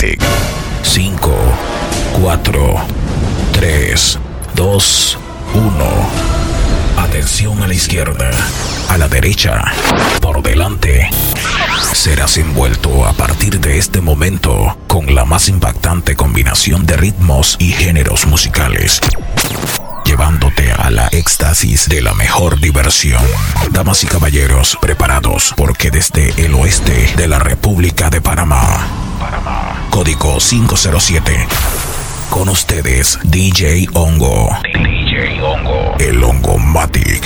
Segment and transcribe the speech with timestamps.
[0.00, 0.22] Matic.
[0.82, 1.30] 5,
[2.22, 2.74] 4,
[3.52, 4.18] 3,
[4.54, 5.18] 2,
[5.52, 5.72] 1.
[6.96, 8.30] Atención a la izquierda,
[8.88, 9.62] a la derecha,
[10.22, 11.10] por delante.
[11.92, 17.72] Serás envuelto a partir de este momento con la más impactante combinación de ritmos y
[17.72, 19.02] géneros musicales
[20.06, 23.22] llevándote a la éxtasis de la mejor diversión.
[23.70, 28.88] Damas y caballeros, preparados porque desde el oeste de la República de Panamá,
[29.90, 31.46] código 507,
[32.30, 34.48] con ustedes DJ Hongo.
[34.64, 35.94] DJ Hongo.
[35.98, 37.22] El Hongo Matic.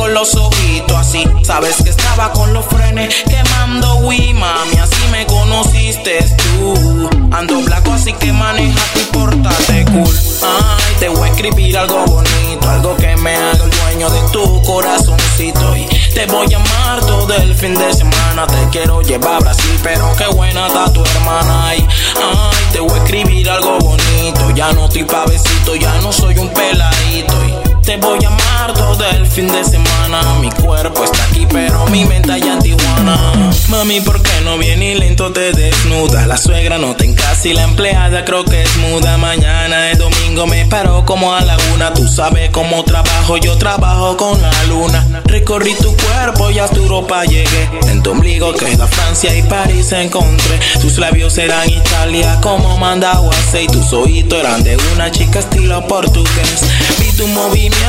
[0.00, 1.24] Tengo los ojitos así.
[1.42, 4.76] Sabes que estaba con los frenes quemando Wii, mami.
[4.78, 7.10] Así me conociste tú.
[7.32, 10.14] Ando blanco, así que maneja y portate cool.
[10.42, 14.62] Ay, te voy a escribir algo bonito, algo que me haga el dueño de tu
[14.62, 15.76] corazoncito.
[15.76, 18.46] Y te voy a amar todo el fin de semana.
[18.46, 21.68] Te quiero llevar a Brasil, pero qué buena está tu hermana.
[21.68, 24.50] Ay, ay, te voy a escribir algo bonito.
[24.54, 27.34] Ya no estoy pa' besito, ya no soy un peladito.
[27.44, 27.59] Y
[27.90, 30.22] te voy a amar todo el fin de semana.
[30.40, 33.50] Mi cuerpo está aquí, pero mi mente allá en Tijuana.
[33.68, 36.24] Mami, ¿por qué no viene y lento te desnuda?
[36.26, 39.16] La suegra no te en casa y la empleada creo que es muda.
[39.18, 41.92] Mañana es domingo, me paro como a la una.
[41.92, 45.22] Tú sabes cómo trabajo, yo trabajo con la luna.
[45.24, 47.70] Recorrí tu cuerpo y a tu ropa llegué.
[47.88, 50.60] En tu ombligo queda Francia y París encontré.
[50.80, 56.62] Tus labios eran Italia como Mandaguase y tus oídos eran de una chica estilo portugués.
[57.00, 57.79] Vi tu movimiento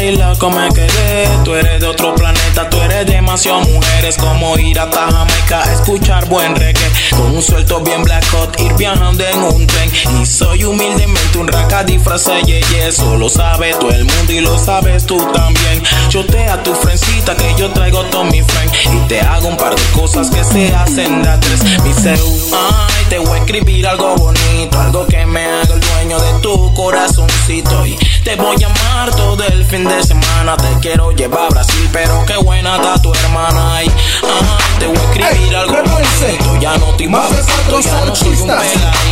[0.00, 1.28] y loco me quedé.
[1.44, 4.16] Tú eres de otro planeta, tú eres demasiado mujeres.
[4.16, 6.90] Como ir a Jamaica a escuchar buen reggae.
[7.10, 9.90] Con un suelto bien black hot, ir viajando en un tren.
[10.20, 12.88] Y soy humildemente un raca disfrazado yeye.
[12.88, 15.82] Eso lo sabe todo el mundo y lo sabes tú también.
[16.10, 18.72] Yo a tu frencita que yo traigo todo mi friend.
[18.94, 21.62] Y te hago un par de cosas que se hacen de tres.
[21.82, 24.80] Mi seu, ay, te voy a escribir algo bonito.
[24.80, 27.86] Algo que me haga el dueño de tu corazoncito.
[27.86, 30.56] Y te voy a amar todo el fin de semana.
[30.56, 33.76] Te quiero llevar a Brasil, pero qué buena está tu hermana.
[33.76, 33.90] Ay,
[34.22, 36.58] ay, te voy a escribir Ey, algo bonito.
[36.60, 38.50] Ya no estoy Más de cuatro ya no soy un.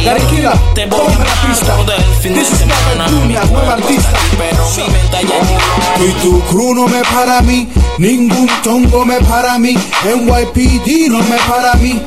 [0.04, 1.76] Tranquila, Te voy a la pista.
[1.76, 3.08] todo el fin de This is semana.
[3.08, 4.10] Mi Dunia, nueva artista.
[4.36, 6.04] Pero mi mente allá en Tijuana.
[6.04, 7.68] Y tu crew no me para mí,
[7.98, 12.00] ningún tongo me para mí, NYPD no me para mí,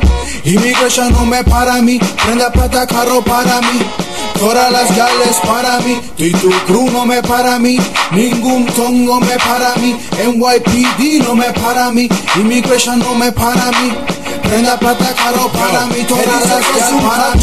[0.46, 3.82] Immigration no me para mí, prenda plata carro para mí,
[4.40, 7.78] todas las gales para mí, y tu crew no me para mí,
[8.12, 13.92] ningún tongo me para mí, NYPD no me para mí, Immigration no me para mí,
[14.44, 16.66] prenda plata carro para mí, todas las
[17.02, 17.42] para mí.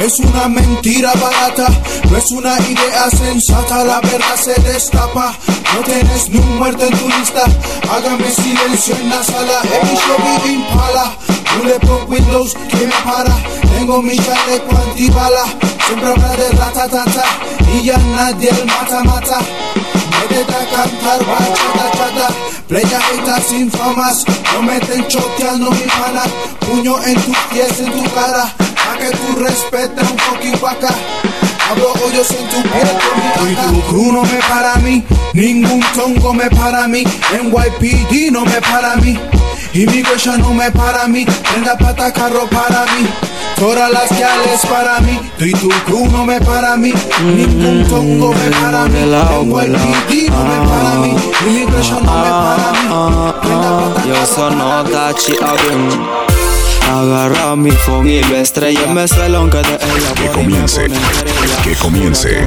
[0.00, 1.68] Es una mentira barata,
[2.10, 5.34] no es una idea sensata, la verdad se destapa.
[5.74, 7.44] No tienes ni un muerto en tu lista,
[7.90, 9.60] hágame silencio en la sala.
[9.64, 11.14] Every impala,
[11.56, 13.36] bulletproof windows, que me para?
[13.78, 15.44] Tengo mi chaleco antibala,
[15.86, 17.24] siempre habla de ratatata,
[17.74, 19.38] y ya nadie el mata mata.
[20.20, 22.28] Métete a cantar bachata chata,
[22.68, 26.22] playa haters infamas, no meten choteando mi pana,
[26.60, 30.94] puño en tus pies, en tu cara, a que tú respetes un poquito acá.
[31.68, 32.88] Hablo hoyos en tu piel
[33.36, 36.88] con mi Y tu crew no me para a mí, ningún tongo me para a
[36.88, 39.18] mí, NYPD no me para a mí,
[39.72, 43.31] Immigration no me para a mí, prenda pata carro para mí.
[43.62, 46.92] Todas las gales para mí, tú y tu crew no me para mí,
[47.24, 51.14] ningún tongo me para mí, NYPD no me para mí,
[51.46, 52.88] Immigration no me para mí,
[53.40, 54.92] prenda pata Yo mí.
[54.92, 56.08] Dachi Agün
[56.90, 60.88] Agarra mi phone y lo estrella Me salón que de ella Que comience,
[61.62, 62.44] que comience,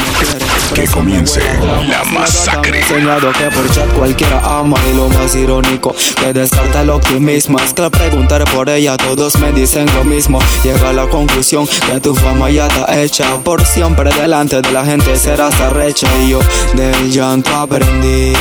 [0.73, 1.41] que comience
[1.87, 2.79] la masacre.
[2.79, 7.59] Enseñado que por chat cualquiera ama Y lo más irónico que descarta el optimismo.
[7.59, 10.39] Es que al preguntar por ella todos me dicen lo mismo.
[10.63, 14.11] Llega a la conclusión que tu fama ya está hecha Por siempre.
[14.13, 16.39] Delante de la gente serás arrecha Y yo
[16.73, 18.33] del llanto aprendí.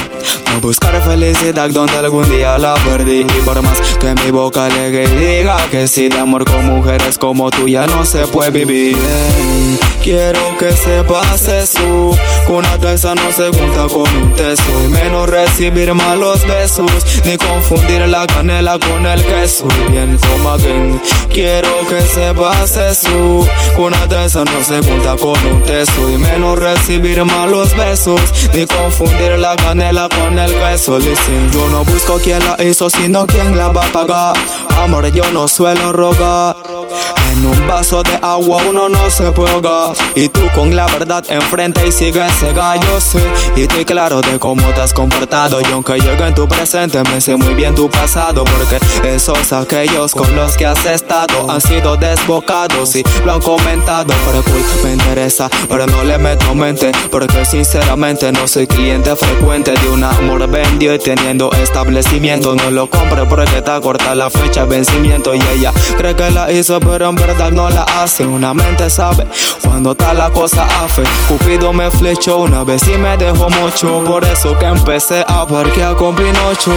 [0.54, 3.20] A buscar felicidad donde algún día la perdí.
[3.20, 7.50] Y por más que mi boca y diga que si de amor con mujeres como
[7.50, 8.97] tú ya no se puede vivir.
[10.03, 12.10] Quiero que sepas eso.
[12.10, 12.14] que
[12.49, 16.91] Una taza no se junta con un teso Y menos recibir malos besos
[17.25, 19.66] Ni confundir la canela con el queso.
[19.87, 21.01] Y bien como again
[21.33, 23.47] Quiero que sepas eso.
[23.78, 28.21] Una taza no se junta con un teso Y menos recibir malos besos
[28.53, 30.99] Ni confundir la canela con el queso.
[30.99, 34.37] Listen, yo no busco quien la hizo Sino quien la va a pagar.
[34.83, 36.57] Amor, yo no suelo rogar
[37.34, 39.92] En un vaso de agua uno no se pega.
[40.15, 42.77] Y tú con la verdad enfrente y sigues cega.
[42.77, 43.21] Yo sé
[43.57, 45.60] y estoy claro de cómo te has comportado.
[45.60, 48.45] Y aunque llegue en tu presente, me sé muy bien tu pasado.
[48.45, 48.78] Porque
[49.09, 54.15] esos aquellos con los que has estado han sido desbocados y lo han comentado.
[54.27, 56.92] Pero cool, me interesa, pero no le meto mente.
[57.10, 62.54] Porque sinceramente no soy cliente frecuente de un amor vendido y teniendo establecimiento.
[62.54, 65.34] No lo compre porque te corta la fecha de vencimiento.
[65.34, 68.26] Y ella cree que la hizo, pero en verdad no la hace.
[68.26, 69.26] Una mente sabe
[69.62, 71.03] cuando está la cosa afe.
[71.28, 74.04] Cupido me flechó una vez y me dejó mucho.
[74.04, 76.72] Por eso que empecé a parquear con Pinocho.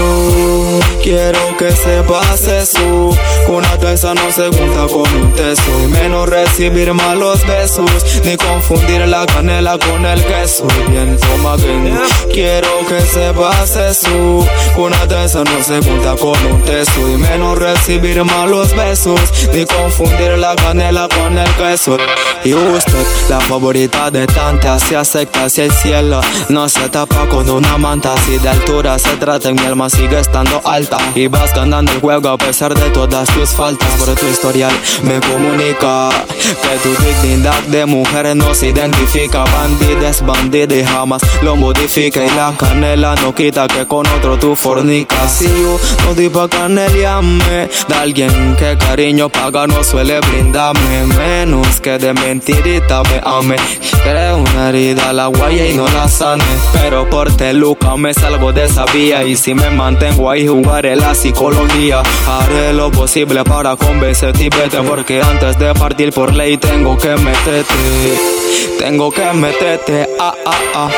[1.03, 3.09] Quiero que sepas eso.
[3.47, 5.71] Una tesa no se junta con un teso.
[5.83, 7.91] Y menos recibir malos besos.
[8.23, 10.67] Ni confundir la canela con el queso.
[10.89, 11.93] Bien, toma que
[12.33, 14.45] Quiero que sepas eso.
[14.77, 17.07] Una tesa no se junta con un teso.
[17.09, 19.19] Y menos recibir malos besos.
[19.53, 21.97] Ni confundir la canela con el queso.
[22.43, 26.21] Y usted, la favorita de tantas, se acepta hacia el cielo.
[26.49, 28.15] No se tapa con una manta.
[28.25, 30.97] Si de altura se trata, mi alma sigue estando alta.
[31.15, 33.89] Y vas ganando el juego a pesar de todas tus faltas.
[33.95, 34.71] Por tu historial
[35.03, 39.43] me comunica que tu dignidad de mujer no se identifica.
[39.43, 42.23] Bandida es bandida y jamás lo modifica.
[42.23, 45.31] Y la canela no quita que con otro tú fornicas.
[45.37, 51.05] Si yo no di pa' caneliarme de alguien que cariño paga no suele brindarme.
[51.17, 53.55] Menos que de mentirita me ame.
[54.03, 56.43] Creo una herida la guaya y no la sane.
[56.73, 59.23] Pero por teluca me salgo de esa vía.
[59.23, 62.01] Y si me mantengo ahí jugaré la psicología.
[62.27, 64.81] Haré lo posible para convencerte y vete.
[64.81, 68.37] Porque antes de partir por ley tengo que meterte.
[68.79, 70.89] Tengo que meterte, ah, ah, ah,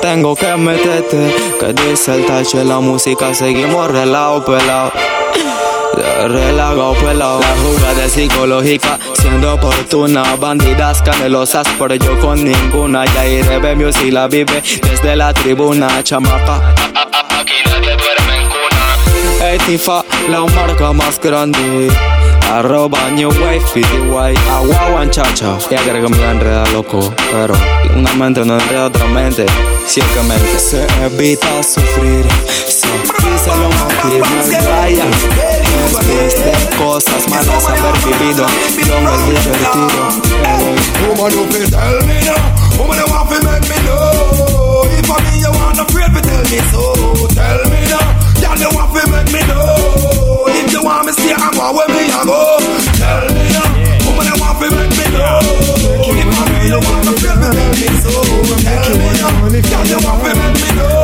[0.00, 1.34] tengo que meterte.
[1.60, 4.90] Que dice el tache la música, seguimos relao, pelao.
[6.28, 13.04] Relago pelado, la jugada es psicológica Siendo oportuna, bandidas canelosas Pero yo con ninguna.
[13.06, 16.74] Ya iré ve si la vive desde la tribuna Chamaca.
[17.38, 19.40] Aquí nadie duerme en cuna.
[19.40, 21.90] Hey Tifa, la marca más grande.
[22.52, 25.56] Arroba New Wave, PTY, Agua Chacha.
[25.70, 27.54] Ya creo que me voy a enredar loco, pero
[27.94, 29.46] una mente no enreda otra mente.
[29.86, 32.26] Ciertamente se evita sufrir,
[32.66, 34.26] se dice lo motiva,
[34.68, 35.59] vaya.
[35.90, 38.46] De cosas malas haber vivido,
[38.86, 40.02] yo me divertido.
[41.08, 42.38] Woman, you fi tell me now.
[42.78, 44.86] Woman, you want to make me know.
[44.86, 46.94] If I me you want to tell me so.
[47.34, 48.06] Tell me now.
[48.38, 50.46] Girl, you want to make me know.
[50.46, 52.38] If you want me stay, I'm going where me I go.
[52.94, 53.66] Tell me now.
[54.06, 55.42] Woman, you want to make me know.
[56.06, 58.14] If I me you want to tell me so.
[58.62, 59.42] Tell me now.
[59.50, 61.02] Girl, you want to make me know.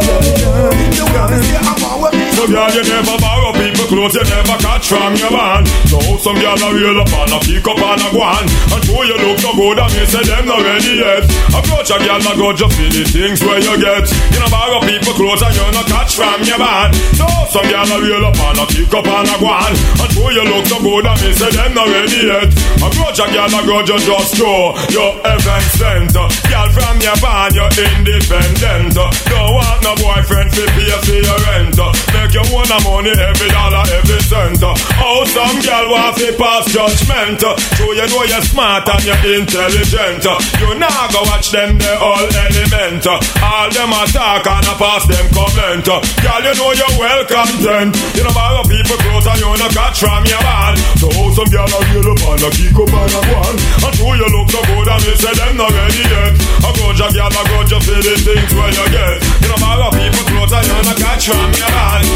[0.78, 3.88] If you want me stay, I'm going where me So girl, you never borrow people
[3.88, 5.64] clothes, you never catch from your man.
[5.88, 8.44] So some girl a reel up and a pick up and a go on.
[8.76, 11.24] And show you look so good, and me say them not ready yet.
[11.56, 14.04] Approach a girl, and go just see the things where you get.
[14.36, 16.92] You know borrow people clothes and you not catch from your man.
[17.16, 17.24] So
[17.56, 19.72] some girl a reel up and a pick up and a go on.
[20.04, 22.52] And show you look so good, and me say them not ready yet.
[22.84, 26.12] Approach a girl, and go just just show your heaven sent.
[26.12, 28.92] Girl from your van, you're independent.
[28.92, 31.80] Don't want no boyfriend to pay for your rent.
[32.26, 34.58] Make you own money every dollar, every cent.
[34.58, 37.38] Oh, some girl want to pass judgment.
[37.38, 40.26] So you know you're smart and you're intelligent.
[40.58, 43.06] You now go watch them the all element.
[43.06, 45.86] All them attack and I pass them comment.
[45.86, 47.94] Girl, you know you're well content.
[48.18, 50.74] You know borrow people clothes and you know catch from your man.
[50.98, 53.56] So some girl are real up and a kick up and a one.
[53.86, 56.34] And so you look so good and me say them not ready yet.
[56.58, 59.14] I go just girl, I go just see the things where you get.
[59.46, 62.15] You know borrow people clothes and you know catch from your man.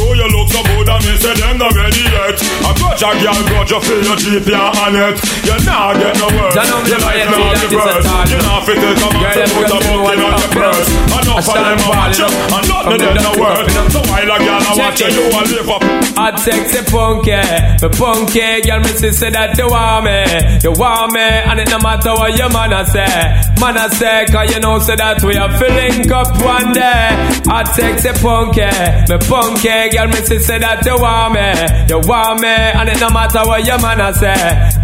[0.00, 2.36] And you look so good and me say them not ready yet.
[2.64, 5.16] I go just girl, go just feel your cheap yeah on it.
[5.44, 6.52] You not get no work.
[6.56, 8.06] Know You like me on the a verse.
[8.30, 10.88] You not fit it, come say them put a know in on your I'm purse.
[10.90, 11.20] up.
[11.20, 12.30] And I not for stand them a watch you you.
[12.30, 12.56] know.
[12.56, 13.56] And not From the them to no pick word.
[13.60, 13.88] up, you know.
[13.90, 15.82] So while a girl a watch you, you a live up.
[16.20, 17.40] Hot sexy punky,
[17.80, 20.18] me punky, girl me say that you want me,
[20.64, 23.08] you want me, and it no matter what your man a say,
[23.62, 27.08] man a say, cause you know say that we are filling up one day.
[27.48, 28.68] Hot sexy punky,
[29.08, 31.46] me punky, girl me see say that you want me,
[31.90, 34.34] you want me, and it no matter what your man a say,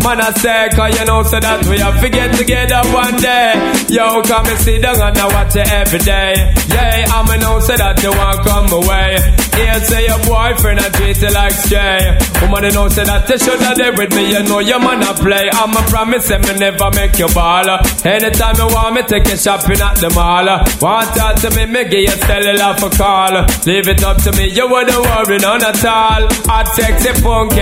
[0.02, 3.54] man a say, cause you know say that we are fi get together one day.
[3.88, 6.34] Yo, come and sit down and I watch you every day.
[6.68, 9.16] Yeah, I'm know say that you want come away.
[9.56, 12.18] Here say your boyfriend I treat you like stray.
[12.42, 14.28] Woman, you know say that you should have there with me.
[14.34, 15.48] You know your man a play.
[15.52, 17.64] I'm a promise me never make you ball.
[18.04, 20.46] Anytime you want me, take you shopping at the mall.
[20.82, 23.34] Want talk to me, me give you cellular for call.
[23.64, 26.24] Leave it up to me, you wouldn't worry none at all.
[26.48, 27.60] I sexy funky,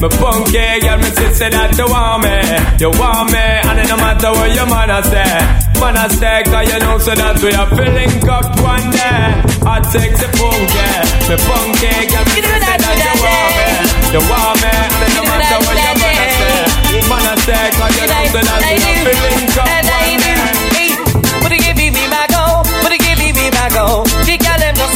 [0.00, 2.36] me funky, girl, me say that you want me,
[2.78, 5.34] you want me, and it no matter what your man a say,
[5.80, 9.42] man a say, cause you know so that we are filling up one day.
[9.66, 10.86] I sexy funky,
[11.26, 13.68] me funky, girl, me say that you want me,
[14.14, 17.64] you want me, and it no matter what your man a say, man a say,
[17.74, 19.35] cause you know so that we are filling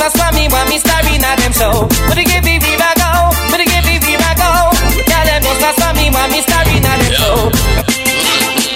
[0.00, 1.84] girl them just a spam me want me star in a them show.
[2.08, 4.72] Put it give me my go, put it give me my go.
[5.04, 7.52] Girl them just me want me star in a them show.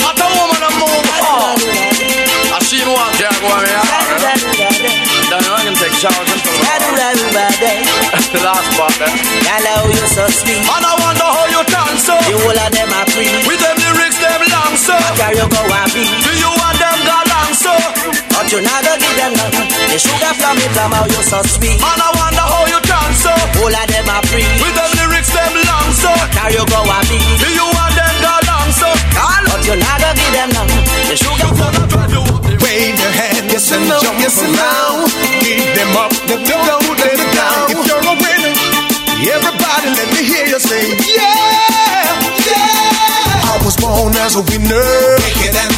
[0.04, 1.56] Hot a woman a move on.
[2.52, 3.84] I see you want to go on here.
[5.32, 6.60] Then I can take charge and pull
[8.32, 9.16] the last part there.
[9.48, 10.60] Girl, how you so sweet.
[10.60, 12.14] And I wonder how you dance so.
[12.20, 13.32] The whole of them are free.
[13.48, 14.94] With them lyrics them long so.
[15.16, 16.04] Carry you go and be.
[16.04, 17.72] Do you want them go long so?
[18.54, 19.66] But you not gonna give them nothing.
[19.90, 21.74] The sugar from me from how you so sweet.
[21.74, 23.34] And I wonder how you dance so.
[23.58, 24.46] Whole of them are free.
[24.62, 26.14] With them lyrics them long so.
[26.30, 27.18] Carry you go and be.
[27.42, 28.86] Do you want them go long so?
[29.10, 29.42] Call.
[29.50, 30.86] But you not gonna give them nothing.
[30.86, 31.82] The sugar from me.
[32.62, 35.10] Wave your hand, yes and jump yes and around.
[35.42, 37.74] Keep them up, don't, don't let it down.
[37.74, 38.54] If you're a winner,
[39.34, 42.06] everybody let me hear you say, yeah,
[42.46, 43.50] yeah.
[43.50, 45.73] I was born as a winner, wicked and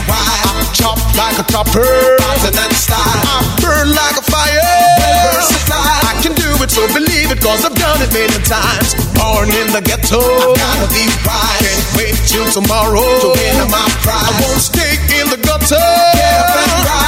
[0.87, 0.99] wild.
[1.17, 3.01] Like a chopper, and style.
[3.01, 4.63] I burn like a fire.
[6.07, 8.95] I can do it, so believe it, cause I've done it many times.
[9.17, 11.61] Born in the ghetto, I gotta be wise.
[11.63, 14.23] Can't wait till tomorrow to win my prize.
[14.23, 15.81] I won't stay in the gutter.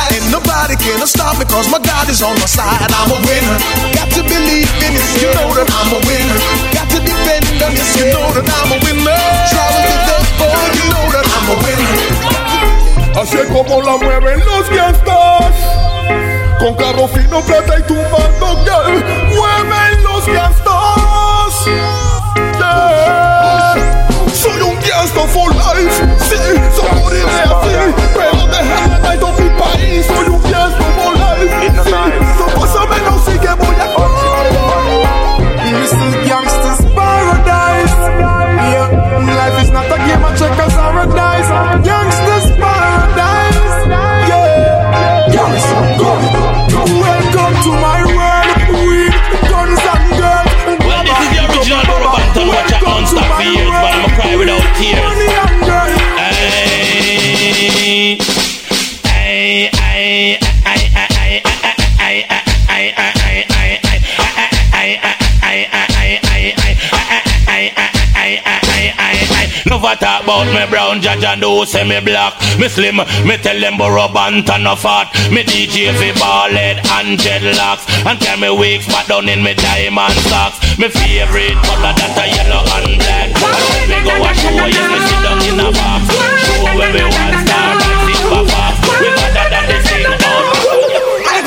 [0.09, 2.91] And nobody can stop me cause my God is on my side.
[2.91, 3.59] I'm a winner.
[3.95, 5.07] Got to believe in it.
[5.21, 6.39] You know that I'm a winner.
[6.73, 7.93] Got to depend on this.
[7.97, 9.21] You know that I'm a winner.
[9.53, 10.65] Travel with the boy.
[10.75, 12.18] You know that I'm a winner.
[13.21, 15.57] Así es como la mueven los gangsters
[16.61, 23.75] Con carro fino, plata y tumbando girl Mueven los gangsters yeah.
[24.33, 26.37] Soy un gangster for life Sí,
[26.77, 27.75] so moriré así
[28.15, 31.83] Pero déjame de mi país Soy un gangster for life Sí, no
[33.27, 33.58] sí que voy
[69.79, 72.35] Never talk about me brown judge and do say me black.
[72.59, 75.07] Me slim, me tell them borrow band and no fat.
[75.31, 79.55] Me DJ fi ball head and dreadlocks and carry me wigs back down in me
[79.55, 80.59] diamond socks.
[80.83, 83.31] Me favorite color that a yellow and black.
[83.39, 86.11] And me go a show you me sit down in a box.
[86.43, 88.75] Show where me want start and sit back.
[88.99, 89.38] We better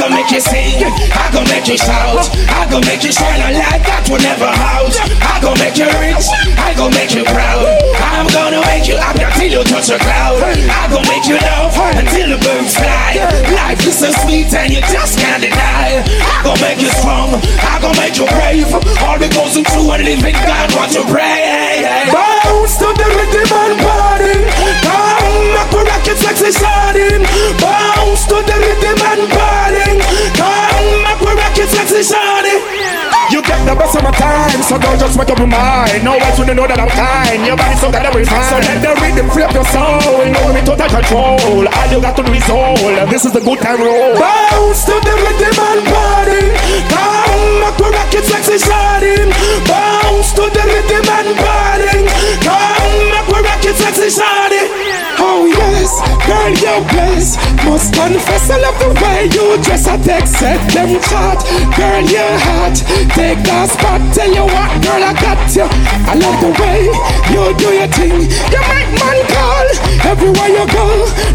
[0.02, 0.82] I gon' make you sing,
[1.14, 2.26] I gon' make you shout,
[2.58, 4.90] I gon' make you shine a light that will never out.
[4.98, 6.26] I gon' make you rich,
[6.58, 7.70] I gon' make you proud.
[8.02, 10.42] I'm gonna make you happy until you touch a cloud.
[10.42, 13.22] I gon' make you love until the birds fly.
[13.54, 16.02] Life is so sweet and you just can't deny.
[16.02, 18.74] I gon' make you strong, I gon' make you brave.
[19.06, 21.86] All because I'm true and living God want to pray.
[22.10, 25.21] Bounce to the rhythm and party.
[25.52, 27.28] Come back with rocket sexy starting.
[27.60, 30.00] Bounce to the rhythm and party.
[30.40, 32.64] Come back with rocket sexy starting.
[33.36, 36.08] You get the best of my time, so don't just make up your mind.
[36.08, 37.44] No one to know that I'm kind.
[37.44, 38.48] Your body so that will find.
[38.48, 40.24] So let the rhythm flip your soul.
[40.24, 41.68] Know me total control.
[41.68, 43.12] All you got to do is hold.
[43.12, 44.16] This is the good time roll.
[44.16, 46.48] Bounce to the rhythm and party.
[46.96, 49.36] Come back with rocket sexy starting.
[49.68, 51.91] Bounce to the rhythm and party.
[53.72, 54.68] Starting.
[55.24, 59.88] Oh yes, girl, your place Must confess I love the way you dress.
[59.88, 61.40] I take set them chat.
[61.80, 62.76] Girl, you're hot
[63.16, 65.64] Take that spot, tell you what, girl, I got you.
[66.04, 66.92] I love the way
[67.32, 68.28] you do your thing.
[68.52, 69.81] You make man call
[70.22, 70.86] Everywhere you go,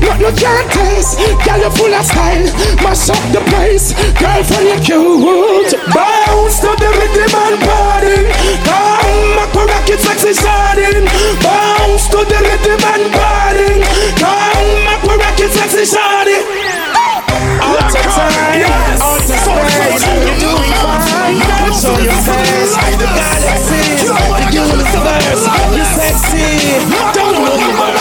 [0.06, 1.18] not no chances.
[1.42, 2.46] Girl, you're full of style,
[2.86, 3.90] mash up the place.
[4.14, 5.74] Girlfriend, you're cute.
[5.90, 8.30] Bounce to the rhythm and party.
[8.62, 11.02] Come, I can rock it sexy starting.
[11.42, 13.82] Bounce to the rhythm and party.
[14.22, 16.46] Come, I can rock it sexy starting.
[17.58, 19.02] Out of time, yes.
[19.02, 19.34] out of
[20.14, 21.42] you're doing fine.
[21.42, 25.42] Let's your face, the goddesses, the universe.
[25.74, 26.86] You're sexy,
[27.18, 27.95] don't look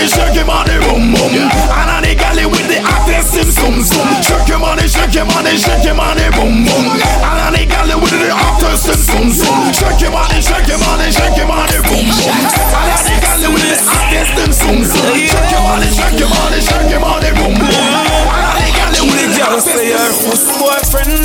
[0.00, 1.34] money, shake your money, boom boom.
[1.36, 4.08] And on the galley with the hottest sim sum sum.
[4.24, 6.84] Shake your money, shake your money, shake your money, boom boom.
[7.20, 9.72] And on the galley with the hottest sim sum sum.
[9.76, 12.32] Shake your money, shake your money, shake your money, boom boom.
[12.32, 15.16] And on the galley with the hottest sim sum sum.
[15.20, 17.68] Shake your money, shake your money, shake your money, boom boom.
[17.68, 21.19] And on the galley with the hottest sim sum Boyfriend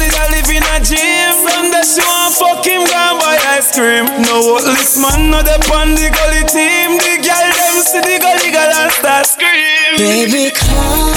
[3.75, 4.07] cream.
[4.23, 5.39] No this man no
[5.75, 6.95] on the gully team.
[6.95, 9.99] The girl them see the gully girl and start scream.
[9.99, 11.11] Baby, come,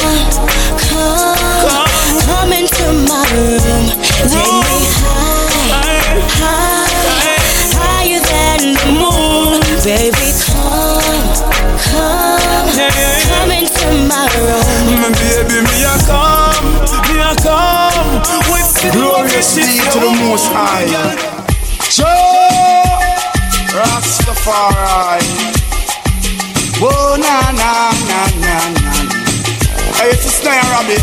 [0.91, 1.39] come,
[1.71, 3.87] come, come into my room.
[4.27, 6.91] Take me high, high,
[7.79, 9.63] higher than the moon.
[9.87, 11.31] Baby, come,
[11.95, 14.99] come, come into my room.
[14.99, 16.67] My baby, me a come,
[17.07, 18.19] me a come.
[18.51, 21.39] With the Glorious be to the most high.
[21.91, 22.28] Joe
[24.19, 25.27] Rastafari.
[26.81, 28.93] Whoa, na na na na na.
[29.99, 31.03] Hey, it's a snare rabbit.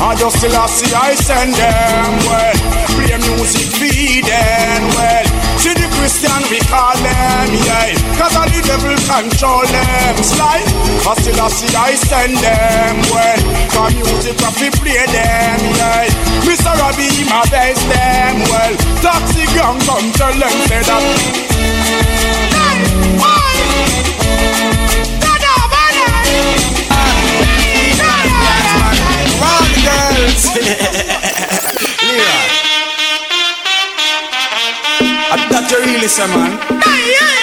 [0.00, 2.56] I just still I see I send them well.
[2.94, 5.26] Play music feed them well.
[5.60, 7.92] See the Christian we call them, yeah.
[8.16, 10.66] Cause all the devil control them slide.
[11.04, 13.40] I still I see I send them well.
[13.76, 16.08] Cause music we play them, yeah.
[16.48, 16.72] Mr.
[16.80, 18.74] Robbie my best them well.
[19.04, 21.59] toxic gang come tell them say that.
[30.60, 30.90] Leon.
[35.32, 37.39] I'm not really say, man.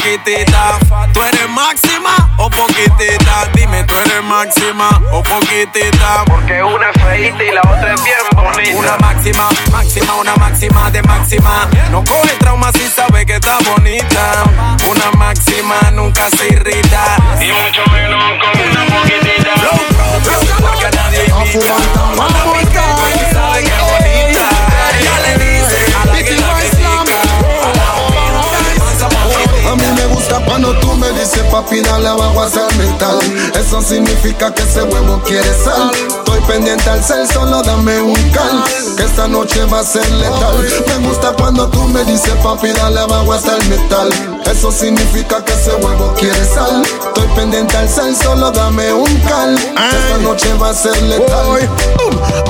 [0.00, 0.78] Poquitita.
[1.12, 3.48] Tú eres máxima o poquitita.
[3.54, 6.24] Dime, tú eres máxima o poquitita.
[6.26, 8.76] Porque una es feita y la otra es bien bonita.
[8.76, 11.68] Una máxima, máxima, una máxima de máxima.
[11.90, 14.44] No coge trauma si sabe que está bonita.
[14.88, 17.16] Una máxima nunca se irrita.
[17.40, 19.54] Y mucho menos con una poquitita.
[20.60, 21.76] Porque a nadie imita.
[22.16, 23.00] Una poquitita
[30.38, 33.18] cuando tú me dices papi dale abajo hasta el metal
[33.54, 35.90] Eso significa que ese huevo quiere sal.
[35.92, 38.62] Estoy pendiente al cel, solo dame un cal
[38.96, 40.56] Que esta noche va a ser letal.
[40.86, 44.08] Me gusta cuando tú me dices papi dale abajo hasta el metal
[44.50, 46.82] Eso significa que ese huevo quiere sal.
[46.82, 49.56] Estoy pendiente al cel, solo dame un cal.
[49.56, 51.68] Esta noche va a ser letal.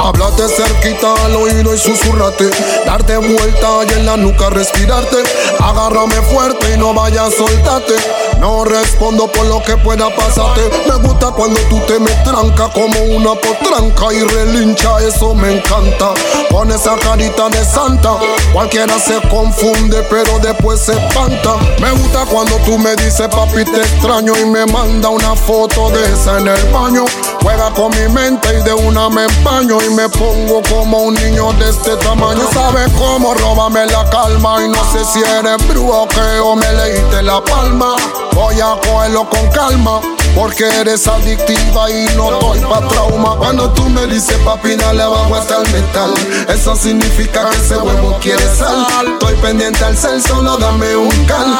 [0.02, 2.50] Háblate cerquita al oído y susurrate.
[2.86, 5.18] Darte vuelta y en la nuca respirarte.
[5.58, 7.94] Agárrame fuerte y no vayas a soltarte
[8.40, 10.62] No respondo por lo que pueda pasarte.
[10.88, 16.14] Me gusta cuando tú te me tranca como una potranca Y relincha, eso me encanta.
[16.50, 18.16] Con esa carita de santa.
[18.54, 21.56] Cualquiera se confunde pero después se espanta.
[21.80, 26.02] Me gusta cuando tú me dices papi te extraño Y me manda una foto de
[26.10, 27.04] esa en el baño.
[27.42, 31.52] Juega con mi mente y de una me empaño Y me pongo como un niño
[31.54, 32.40] de este tamaño.
[32.54, 36.08] Sabes cómo róbame la calma Y no sé si eres brujo
[36.42, 37.96] o me leíste la palma
[38.34, 40.00] Voy a cogerlo con calma
[40.34, 45.34] porque eres adictiva y no doy pa' trauma Cuando tú me dices papi dale abajo
[45.34, 46.14] hasta el metal
[46.48, 51.58] Eso significa que ese huevo quiere sal Estoy pendiente al cel, solo dame un cal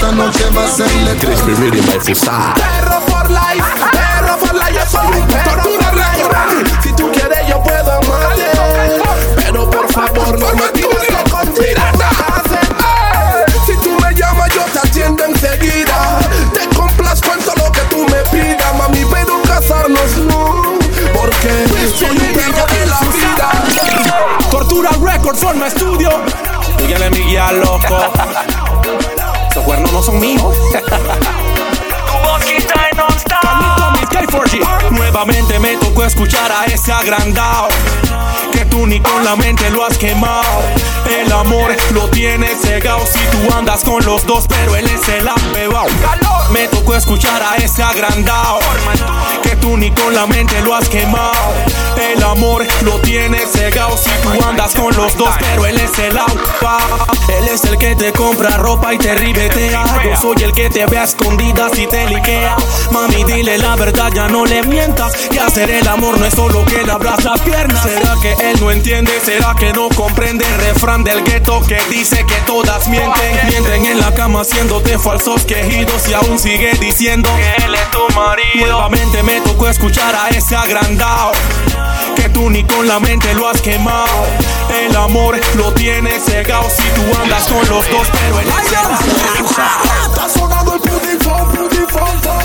[0.00, 1.30] esta noche va a ser letal
[2.54, 6.82] Perro for life, perro for life, yo soy un record.
[6.82, 8.50] Si tú quieres, yo puedo amarte.
[9.36, 11.89] Pero por favor, no me tires con pirata.
[20.18, 20.78] No.
[21.12, 23.50] Porque soy un perro de la vida.
[24.50, 26.10] Tortura Records forma estudio.
[26.78, 27.98] Dígale mi guía loco.
[29.50, 30.54] Esos cuernos no son míos.
[33.42, 34.90] Carlito, Miss K4G.
[34.90, 37.68] Nuevamente me tocó escuchar a ese agrandado
[38.52, 40.62] Que tú ni con la mente lo has quemado
[41.08, 45.28] El amor lo tienes cegado Si tú andas con los dos pero él es el
[45.28, 45.86] apebao
[46.50, 48.58] Me tocó escuchar a ese agrandado
[49.42, 51.32] Que tú ni con la mente lo has quemado
[52.12, 56.18] El amor lo tienes cegado Si tú andas con los dos pero él es el
[56.18, 56.78] aupa
[57.28, 60.86] Él es el que te compra ropa y te ribetea Yo soy el que te
[60.86, 62.56] ve a escondidas y te liquea
[62.90, 65.12] Mami dile la verdad ya no le mientas.
[65.30, 67.82] Y hacer el amor no es solo que le abras las piernas.
[67.82, 69.12] ¿Será que él no entiende?
[69.24, 73.48] ¿Será que no comprende refrán del gueto que dice que todas mienten?
[73.48, 77.98] Mienten en la cama haciéndote falsos quejidos y aún sigue diciendo que él es tu
[78.18, 78.66] marido.
[78.66, 81.32] Nuevamente me tocó escuchar a ese agrandado
[82.16, 84.26] que tú ni con la mente lo has quemado.
[84.82, 90.74] El amor lo tienes cegado si tú andas con los dos, pero el Está sonando
[90.76, 92.39] el puti fon,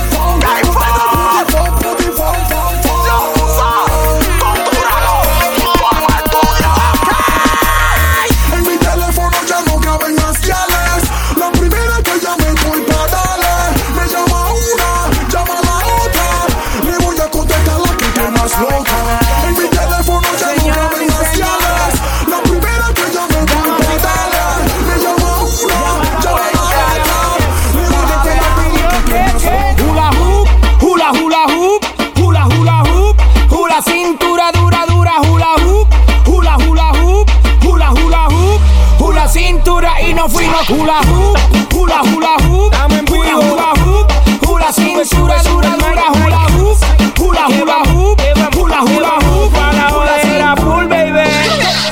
[40.68, 41.38] hula hoop,
[41.74, 42.74] hula hula hoop,
[43.10, 44.12] hula hula hoop,
[44.46, 46.78] hula cintura dura dura hula hoop,
[47.20, 48.20] hula hula hoop,
[48.56, 51.26] hula hula hoop, hula cintura full baby.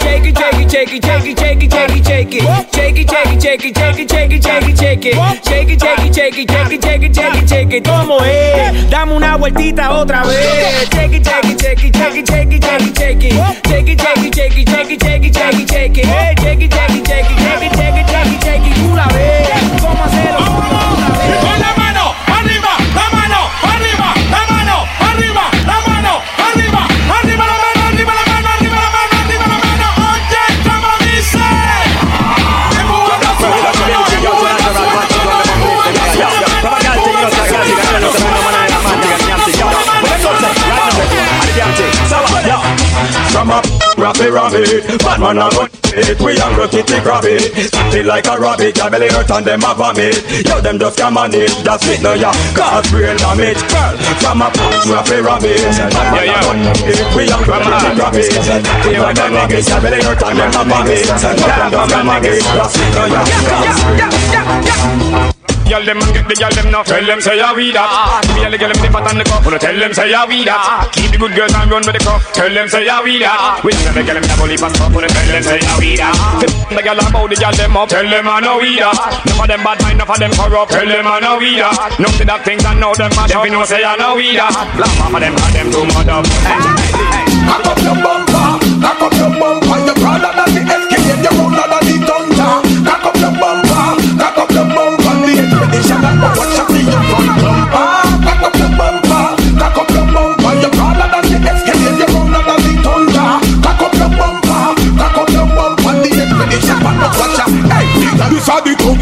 [0.01, 2.43] Shake it, shake it, shake it, shake it, shake it, shake it, shake it.
[2.73, 5.15] Shake it, shake it, shake it, shake it, shake it, shake it, shake it.
[5.43, 7.83] Shake it, shake it, shake it, shake it, shake it, shake it, shake it.
[7.87, 8.89] ¿Cómo es?
[8.89, 10.89] Dame una vueltita otra vez.
[10.91, 13.33] Shake it, shake it, shake it, shake it, shake it, shake it, shake it.
[13.67, 16.05] Shake it, shake it, shake it, shake it, shake it, shake it, shake it.
[16.05, 16.72] Hey, shake it, shake it, shake it,
[44.03, 46.19] a rabbit rabbit, bad man a go it.
[46.19, 47.55] We a go kitty grab it,
[47.91, 48.75] feel like a rabbit.
[48.75, 50.19] Your belly hurt and them a vomit.
[50.45, 52.31] Yo them just come on it, that's it no ya.
[52.53, 53.63] Cause brain damage.
[53.71, 54.51] Girl, from a
[54.91, 56.51] rabbit rabbit, bad man a go
[56.83, 56.99] it.
[57.15, 58.27] We a go kitty grab it,
[58.83, 59.67] feel like a rabbit.
[59.67, 61.07] Your belly hurt and them a vomit.
[61.07, 63.23] Yo them just come on it, that's it no ya.
[65.73, 66.85] Y'all them get the y'all them now.
[66.85, 68.21] Tell them say ya we that.
[68.37, 69.41] Me and the girl them the fat and the cup.
[69.41, 70.85] Wanna tell them say ya we that.
[70.93, 72.21] Keep the good girls and run with the cup.
[72.29, 73.57] Tell them say ya we that.
[73.65, 74.93] We and the girl them the bully pass up.
[74.93, 76.13] Wanna tell them say ya we that.
[76.69, 77.89] The girl about the girl them up.
[77.89, 78.93] Tell them I know we that.
[79.25, 80.69] None of them bad mind, none of them corrupt.
[80.77, 81.97] Tell them I know we that.
[81.97, 83.33] None of that things I know them up.
[83.33, 84.53] You know say I know we that.
[84.77, 86.21] Laugh off of them, cause them too mad up.
[87.49, 88.45] Cock up your bumper,
[88.77, 89.62] cock up your bumper.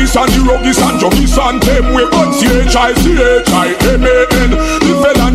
[0.02, 1.94] Tuggies and the ruggies and juggies and them.
[1.94, 4.81] We burn C-H-I-C-H-I-M-A-N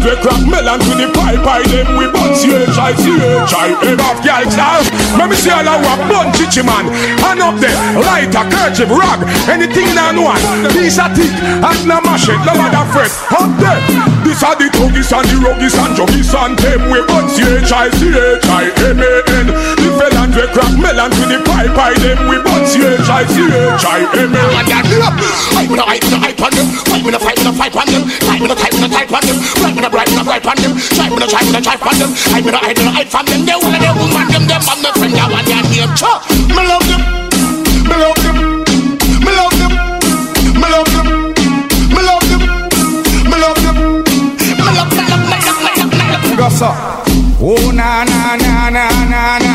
[0.07, 4.79] we crack melon to the pipe I them we burn C-H-I-C-H-I-M Off girl star
[5.19, 6.87] Let me see all our bun chichi man
[7.19, 10.39] Hand up there, lighter, kerchief, rag Anything in one
[10.71, 13.83] Piece of thick, and no mash it, no matter fret Up there
[14.23, 19.91] This are the tuggies and the ruggies and juggies and them we burn C-H-I-C-H-I-M-A-N The
[19.99, 24.39] felons we crack melon to the pipe I them we burn C-H-I-C-H-I-M-A-N
[25.57, 26.69] I'm gonna hype, gonna hype on them.
[26.87, 28.05] Fight with a fight, with a fight on them.
[28.23, 29.35] Time with a time, with a type on them.
[29.65, 30.77] Right with a bright, with a bright on them.
[30.77, 32.11] Try with a try, with a try on them.
[32.37, 33.41] I'm gonna hide, gonna hide from them.
[33.49, 35.93] They of them woman, them, them, I'm the friend, I want your name.
[35.97, 36.21] Cha,
[36.53, 37.01] me love them,
[37.89, 38.37] me love them,
[39.25, 39.73] me love them,
[40.61, 41.09] me love them,
[41.89, 42.45] me love them,
[43.25, 46.37] me love them, me love, me love, me love, me love, me love.
[46.37, 46.49] Go.
[47.41, 49.53] Oh na na na na na na.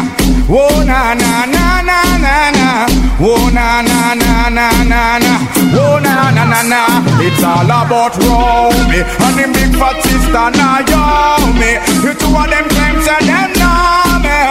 [0.50, 3.01] Oh na na na na na na.
[3.24, 5.34] Oh na na na na na na.
[5.78, 6.82] Oh na na na na.
[7.22, 11.78] It's all about Romy and the big fat sister Naomi.
[12.02, 14.42] You two of them claims and them know me.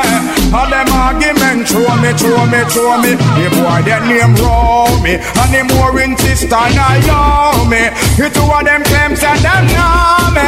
[0.54, 3.18] All them argument throw me, throw me, throw me.
[3.18, 7.90] The boy that name Romy and the Maureen sister Naomi.
[8.22, 10.46] You two of them claims and them know me.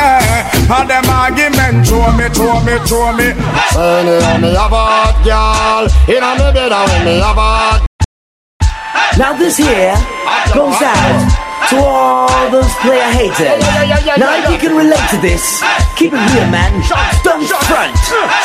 [0.71, 3.35] All them argument throw me, throw me, throw me.
[3.75, 7.35] When me have a girl in a me bed, when me have
[7.83, 7.92] a
[9.19, 9.95] Now this here
[10.55, 13.63] goes out To all those player haters.
[14.19, 15.63] Now if you can relate to this,
[15.97, 16.73] keep it real, man.
[17.25, 17.97] Don't front.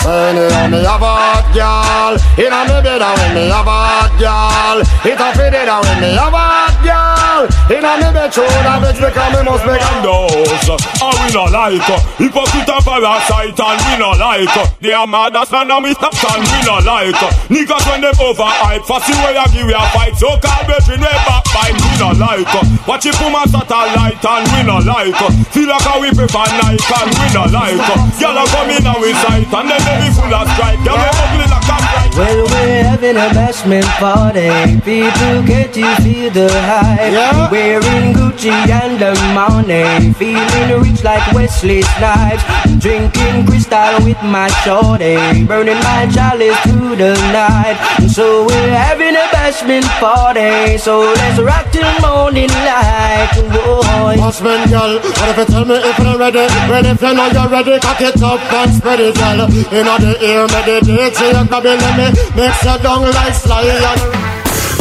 [0.06, 4.14] When me have a hot girl, inna me bed a when me have a hot
[4.16, 8.32] girl, it a fit it a when me have a hot girl, inna me bed
[8.34, 12.70] show that bitch because me must make a Those, uh, we not like uh, Hypocrite
[12.70, 16.14] and parasite and we not like uh, They are mad as man and we stop
[16.14, 19.84] and we not like uh, Niggas when them overhype Fussy way I give you a
[19.92, 20.16] fight.
[20.16, 22.64] So call brethren way backbite we not like uh,
[23.08, 25.16] Watch it put satellite and we not like
[25.54, 29.16] Feel like how we prefer Nike and we not like Y'all are coming out with
[29.24, 32.44] sight and then they be full of strike Y'all be ugly like a fright Well,
[32.52, 34.50] we're having a bashment party.
[34.82, 37.52] People get to feel the hype.
[37.52, 40.14] Wearing Gucci and the money.
[40.14, 42.42] Feeling rich like Wesley Snipes.
[42.82, 45.46] Drinking crystal with my shorty.
[45.46, 47.78] Burning my chalice through the night.
[48.10, 50.78] So we're having a bashment party.
[50.80, 52.77] So let's rock till morning light.
[54.28, 56.44] Bashment girl, what if you tell me if you're ready?
[56.68, 59.48] Well, if you know you're ready, cock it up and spread it, girl.
[59.72, 63.64] Inna the ear, meditate, so you grab it, let me mix you down like sly.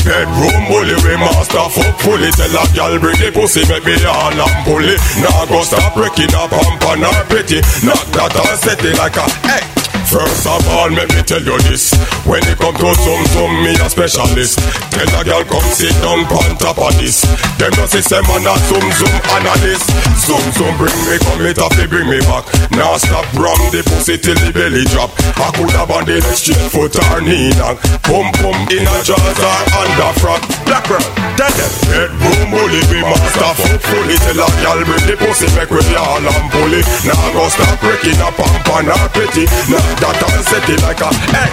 [0.02, 4.34] Bedroom bully, we master fuck fully Tell a gal bring the pussy, make me all
[4.34, 8.58] and pull it Now go stop breaking up pump and her pretty Knock that and
[8.58, 9.75] set it like a hey
[10.06, 11.90] First of all, let me tell you this.
[12.22, 14.62] When it come to zoom zoom, me a specialist.
[14.94, 17.26] Tell a girl come sit down on top of this.
[17.58, 19.90] Them no say man a zoom zoom analyst
[20.22, 22.46] Zoom zoom bring me come it off, they bring me back.
[22.70, 25.10] Now stop rum the pussy till the belly drop.
[25.42, 29.38] I could have on the straight foot or knee knock Pum pum in a jaws
[29.42, 31.02] or under frock Black girl,
[31.34, 31.72] tell them.
[31.90, 34.16] Bedroom bully, we master fuck fully.
[34.22, 37.74] Tell a girl bring the pussy, make we all and pull it Now go stop
[37.82, 41.50] breaking up and her pretty Now that and set it like a hey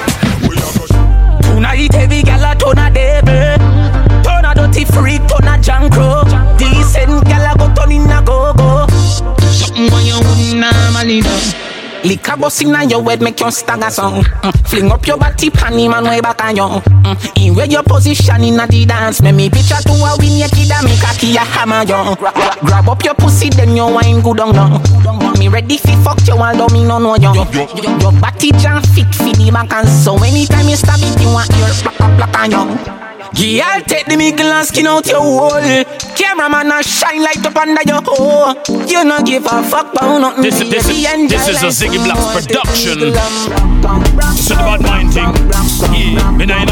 [1.42, 3.58] Tonight every gal a turn a devil
[4.24, 6.24] Turn a dirty freak, turn a jankro
[6.58, 8.88] Decent gal a go turn in a go-go
[9.52, 11.73] Something when you wouldn't normally do
[12.04, 14.24] Lick a bus inna your head, make you stagger song.
[14.24, 14.68] Mm.
[14.68, 16.64] Fling up your body, panty man way back on you.
[16.64, 17.48] Mm.
[17.48, 20.72] In where your position inna the dance, make me picture to a win your kid
[20.72, 22.16] and make a key a hammer you.
[22.18, 25.40] Gra- gra- grab up your pussy, then you wine good on you.
[25.40, 27.34] Me ready fi fuck you, although me no know you.
[27.34, 31.28] Your, your body jam fit fi the back and so anytime you stab it, you
[31.32, 33.13] want your black black on you.
[33.34, 35.50] Girl, take the middle and skin out your hole.
[36.16, 38.54] Cameraman a shine light up under your hole.
[38.88, 40.44] You no give a fuck about nothing.
[40.44, 43.00] This, this, is, this is a Ziggy some Black's production.
[43.00, 45.34] Take the middle and- It's about mine thing.
[46.14, 46.68] Yeah, me nine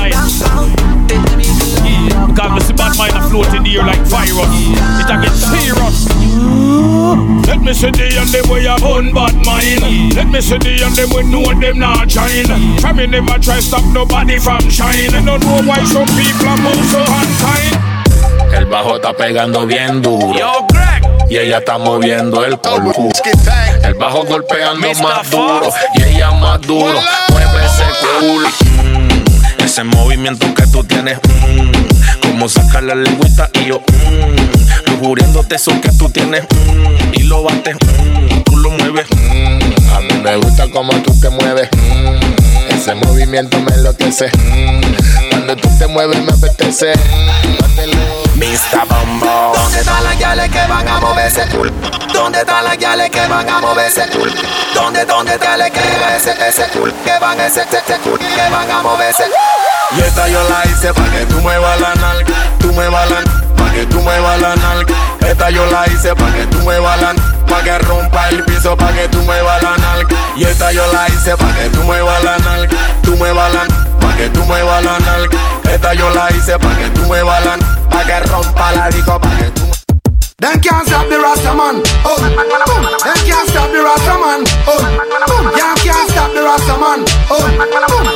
[2.35, 2.47] nine.
[2.47, 4.51] Yeah, because me see bad mind a float in the air like virus.
[4.99, 6.07] It a get serious.
[7.47, 10.15] Let me see the and them way a bun bad mind.
[10.15, 12.47] Let me see the and them we know them not shine.
[12.79, 15.13] From me never try stop nobody from shine.
[15.13, 17.77] I don't know why some people are move so unkind.
[18.53, 20.33] El bajo está pegando bien duro.
[21.29, 23.09] Y ella está moviendo el polvo.
[23.83, 25.69] El bajo golpeando más duro.
[25.95, 26.99] Y ella más duro.
[27.29, 27.83] Mueve ese
[28.19, 28.49] culo.
[28.83, 31.17] Mm, ese movimiento que tú tienes.
[31.23, 31.90] mm,
[32.21, 33.79] como sacar la lengüita y yo.
[33.81, 36.43] Mm, lujuriéndote eso que tú tienes.
[36.43, 37.75] mm, y lo bates.
[37.75, 39.05] mm, tú lo mueves.
[39.09, 39.93] mm.
[39.95, 41.69] a mí me gusta como tú te mueves.
[41.73, 44.27] mm, ese movimiento me enloquece.
[44.27, 46.93] mm, cuando tú te mueves me apetece.
[48.35, 48.87] Mr.
[48.87, 49.53] Bombo.
[49.55, 51.43] ¿Dónde están las guiales que van a moverse?
[52.13, 54.03] ¿Dónde están las guiales que van a moverse?
[54.73, 55.79] ¿Dónde, dónde están las que
[56.17, 59.23] ese, ese que van a ese, ese, que van a moverse?
[59.97, 63.21] Y esta yo la hice pa' que tú muevas la nalga, tú muevas la
[63.57, 64.95] pa' que tú muevas la nalga.
[65.27, 67.13] Esta yo la hice pa' que tú muevas la
[67.45, 70.15] pa' que rompa el piso, pa' que tú muevas la nalga.
[70.37, 73.65] Y esta yo la hice pa' que tú muevas la nalga, tú muevas la
[73.99, 75.37] pa' que tú muevas la nalga.
[75.69, 77.57] Esta yo la hice pa' que tú muevas la
[77.89, 79.61] pa' que rompa la disco, pa' que tú
[80.41, 81.83] Them can't stop the Rasta man.
[82.03, 82.17] Oh.
[82.17, 84.41] Them can't stop the Rasta man.
[84.65, 84.81] Oh.
[85.53, 87.05] You can't stop the Rasta man.
[87.29, 87.45] Oh.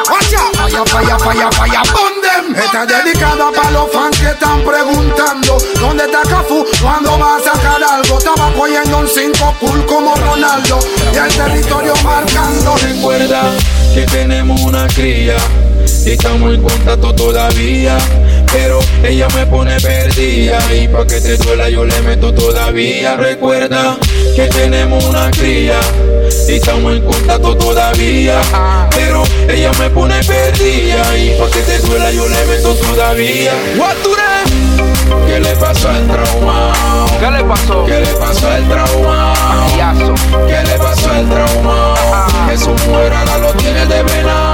[0.09, 0.44] Watch out.
[0.75, 1.81] Fire, fire, fire, fire.
[1.93, 2.53] Burn them.
[2.53, 6.65] Esta es dedicada para los fans que están preguntando ¿Dónde está Cafu?
[6.81, 8.17] ¿Cuándo va a sacar algo?
[8.17, 10.79] Estaba cogiendo un 5 cool como Ronaldo
[11.13, 13.53] Y el territorio marcando Recuerda
[13.93, 15.37] que tenemos una cría
[16.05, 17.97] y estamos en contacto todavía.
[18.55, 23.17] Pero ella me pone perdida y pa' que te duela yo le meto todavía.
[23.17, 23.97] Recuerda
[24.33, 25.77] que tenemos una cría
[26.47, 28.39] y estamos en contacto todavía.
[28.95, 33.51] Pero ella me pone perdida y pa' que te duela yo le meto todavía.
[35.27, 36.71] ¿Qué le pasó al trauma?
[37.19, 37.85] ¿Qué le pasó?
[37.85, 39.33] ¿Qué le pasó al trauma?
[40.47, 41.93] ¿Qué le pasó al trauma?
[42.47, 44.44] Que su mujer ahora lo tiene de venado.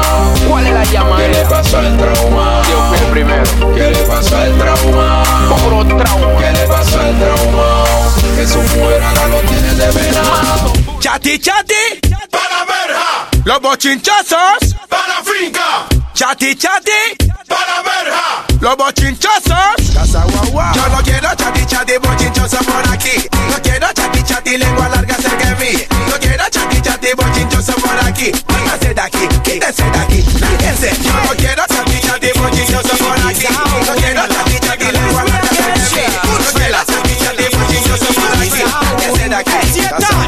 [0.48, 1.18] ¿Cuál es la llamada?
[1.18, 2.62] ¿Qué le pasó al trauma?
[2.70, 3.76] Yo fui el primero.
[3.76, 5.24] ¿Qué le pasó al trauma?
[5.50, 6.40] Puro trauma.
[6.40, 7.84] ¿Qué le pasó al trauma?
[8.36, 10.74] Que su mujer ahora lo tiene de venado.
[11.00, 12.00] Chati, chati.
[12.30, 13.28] Para verja.
[13.44, 14.76] Los bochinchazos.
[14.88, 15.88] Para finca.
[16.14, 16.92] Chati, chati.
[17.48, 18.46] Para verja.
[18.60, 19.94] Los bochinchazos.
[19.94, 20.72] Casa guagua.
[20.76, 23.28] Yo no quiero chati, chati, bochinchosa por aquí.
[23.50, 25.91] No quiero chati, chati, lengua larga cerca de mí.
[26.52, 28.32] Chati bochinchoso por aquí.
[28.32, 30.22] Quítese de aquí, quítese de aquí.
[30.24, 30.92] Quítese.
[31.02, 33.48] Yo no quiero chati bochinchoso por aquí.
[33.88, 35.24] No quiero chati lengua.
[35.24, 35.40] No
[36.54, 38.64] quiero chati bochinchoso por aquí.
[39.30, 40.21] De aquí.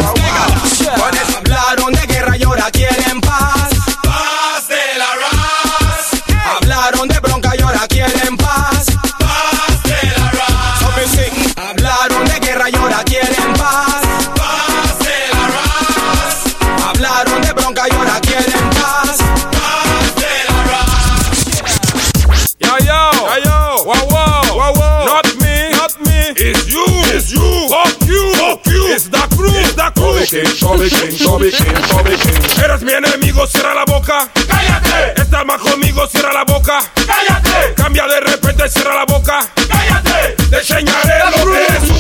[30.62, 32.64] Bobby King, Bobby King, Bobby King.
[32.64, 34.30] Eres mi enemigo, cierra la boca.
[34.48, 35.20] Cállate.
[35.20, 36.80] Estás más conmigo, cierra la boca.
[36.94, 37.74] Cállate.
[37.76, 39.40] Cambia de repente, cierra la boca.
[39.68, 40.36] Cállate.
[40.48, 42.00] Te enseñaré lo que es un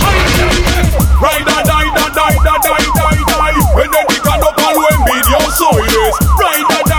[1.20, 3.84] Raida, daida, daida, daida, daida.
[3.84, 6.16] En dedicado pa' lo envidioso eres.
[6.40, 6.93] Raida, daida,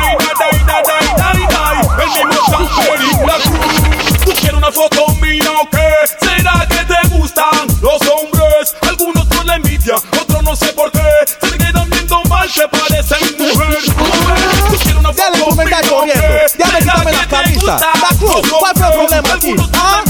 [10.55, 11.01] no sé por qué.
[11.41, 13.79] Se quedan viendo mal, te parecen mujer.
[13.87, 16.23] Tú quieres una Dale, foto comentario mía o corriendo.
[16.59, 17.77] Dale, ¿Será quítame la camisa.
[17.77, 19.55] La cruz, ¿cuál fue el problema aquí?
[19.73, 20.05] ¿Ah?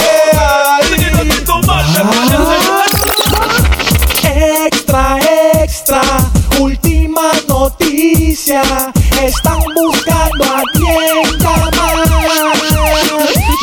[0.00, 0.30] Eh.
[4.22, 4.28] Se
[4.66, 5.18] Extra,
[5.62, 6.02] extra,
[6.60, 8.62] última noticia.
[9.20, 11.96] Están buscando a quien llamar.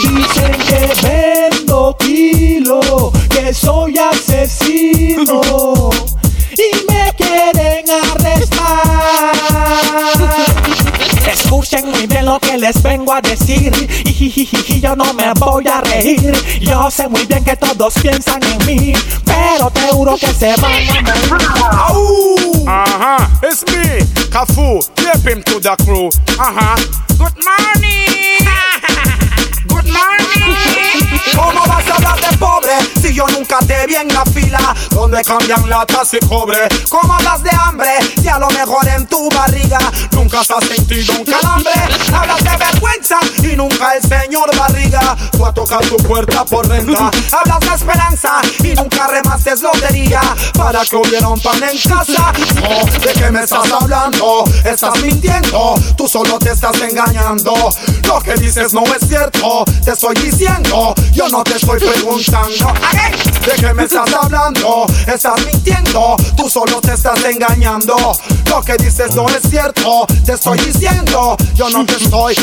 [0.03, 4.86] Dicen que vendo kilo, que soy asesino.
[11.69, 13.73] Escuchen muy bien lo que les vengo a decir.
[14.05, 16.31] Y yo no me voy a reír.
[16.61, 18.93] Yo sé muy bien que todos piensan en mí.
[19.25, 21.57] Pero te juro que se van a morir.
[22.67, 23.99] Uh-huh, it's me,
[24.29, 24.79] Kafu.
[24.95, 26.07] Tape him to the crew.
[26.39, 26.77] Uh-huh.
[27.17, 28.47] Good morning.
[29.67, 30.96] Good morning.
[31.35, 35.21] ¿Cómo vas a hablar de pobre si yo nunca te vi en la fila donde
[35.23, 36.67] cambian latas y cobre?
[36.89, 37.89] ¿Cómo hablas de hambre
[38.21, 39.79] si a lo mejor en tu barriga
[40.11, 41.73] nunca has sentido un calambre?
[42.13, 47.11] Hablas de vergüenza y nunca el señor barriga fue a tocar tu puerta por renta.
[47.31, 50.21] Hablas de esperanza y nunca remaste lotería
[50.53, 52.33] para que hubiera un pan en casa.
[52.55, 54.43] No, ¿de qué me estás hablando?
[54.65, 57.53] Estás mintiendo, tú solo te estás engañando.
[58.03, 62.73] Lo que dices no es cierto, te estoy diciendo, yo no te estoy preguntando.
[63.45, 64.85] ¿De qué me estás hablando?
[65.07, 67.95] Estás mintiendo, tú solo te estás engañando.
[68.49, 72.35] Lo que dices no es cierto, te estoy diciendo, yo no te estoy.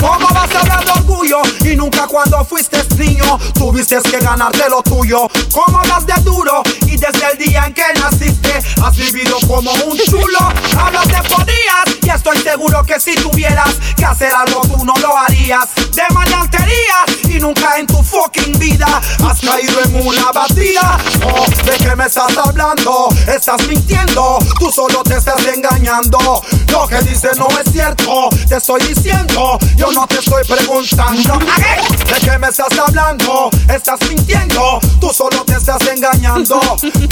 [0.00, 4.82] ¿Cómo vas a hablar de orgullo y nunca cuando fuiste niño tuviste que ganarte lo
[4.82, 5.28] tuyo?
[5.52, 9.98] ¿Cómo hablas de duro y desde el día en que naciste has vivido como un
[9.98, 10.38] chulo?
[10.78, 15.16] Hablas de podías y estoy seguro que si tuvieras que hacer algo tú no lo
[15.16, 15.68] harías.
[15.94, 20.98] De maleantería y nunca en tu fucking vida has caído en una batida.
[21.24, 23.08] Oh, ¿de qué me estás hablando?
[23.26, 26.42] Estás mintiendo, tú solo te estás engañando.
[26.68, 31.38] Lo que dices no es cierto, te estoy diciendo, yo no te estoy preguntando.
[31.38, 33.50] ¿De qué me estás hablando?
[33.68, 36.60] Estás mintiendo, tú solo te estás engañando.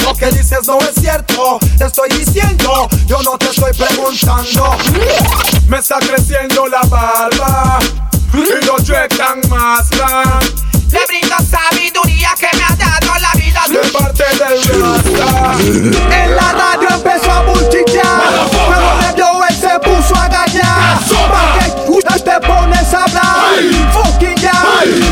[0.02, 4.76] Lo que dices no es cierto, te estoy diciendo, yo no te estoy preguntando.
[5.68, 7.78] Me está creciendo la barba
[8.32, 8.84] y los
[9.16, 10.69] tan más grandes.
[10.92, 15.56] Le brindo sabiduría que me ha dado la vida de parte del rasta.
[15.60, 18.48] En la radio empezó a bullchillar.
[18.66, 20.98] Cuando me vio él se puso a gallar.
[21.30, 23.60] ¿Para puta te pones a hablar?
[23.92, 24.52] Fucking ya,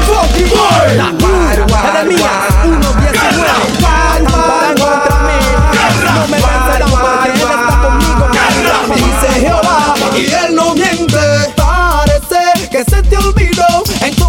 [0.07, 0.51] fucking
[0.97, 1.13] La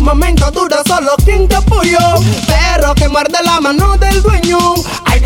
[0.09, 1.99] Momento duro solo quien te apoyó.
[2.47, 4.57] Perro que muerde la mano del dueño.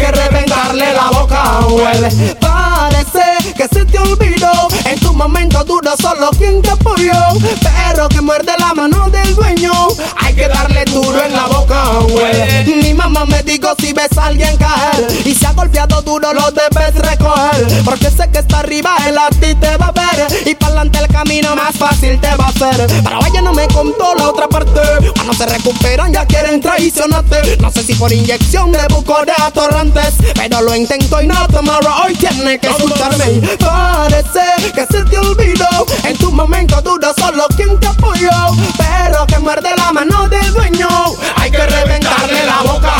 [0.03, 2.35] Que reventarle la boca, huele.
[2.41, 4.51] Parece que se te olvidó.
[4.83, 7.13] En tu momento duro solo quien te apoyó.
[7.61, 9.71] Perro que muerde la mano del dueño.
[10.17, 12.65] Hay que darle duro en la boca, huele.
[12.65, 15.07] Mi mamá me dijo si ves a alguien caer.
[15.23, 17.83] Y si ha golpeado duro lo debes recoger.
[17.85, 20.27] Porque sé que está arriba él a ti te va a ver.
[20.45, 22.87] Y para adelante el camino más fácil te va a hacer.
[23.01, 24.81] Pero ella no me contó la otra parte.
[25.15, 27.55] Cuando se recuperan ya quieren traicionarte.
[27.61, 29.31] No sé si por inyección de buco de
[30.35, 33.41] Pero lo intento y no tomorrow hoy tienes que escucharme.
[33.59, 35.85] Parece que se te olvidó.
[36.03, 38.29] En tu momento duro solo quien te apoyó.
[38.77, 40.87] Pero que muerde la mano del dueño.
[41.37, 42.93] Hay que reventarle la boca.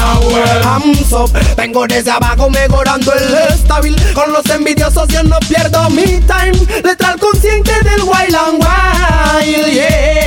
[0.63, 1.25] I'm so,
[1.57, 3.95] vengo desde abajo mejorando el estabil.
[4.13, 6.53] Con los envidiosos yo no pierdo mi time.
[6.83, 9.67] Letra consciente del wild and wild.
[9.73, 10.22] Yes,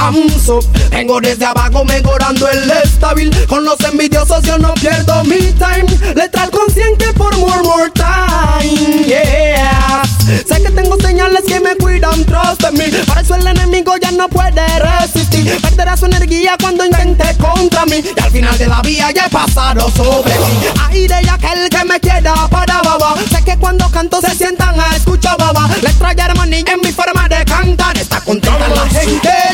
[0.00, 0.60] I'm so,
[0.90, 3.30] vengo desde abajo mejorando el estabil.
[3.46, 5.86] Con los envidiosos yo no pierdo mi time.
[6.14, 9.04] Letra consciente por more more time.
[9.04, 12.84] Yes, sé que tengo señales que me cuidan tras de mí.
[13.06, 15.60] Por eso el enemigo ya no puede resistir.
[15.62, 18.02] Perderá su energía cuando intente contra mí.
[18.16, 20.68] Y al final de la vía ya he pasado sobre ti.
[20.88, 23.14] Ay de aquel que me quiera para baba.
[23.30, 25.68] Sé que cuando canto se sientan a escuchar baba.
[25.82, 27.96] Les trae hermanilla en mi forma de cantar.
[27.96, 29.53] Está contenta la gente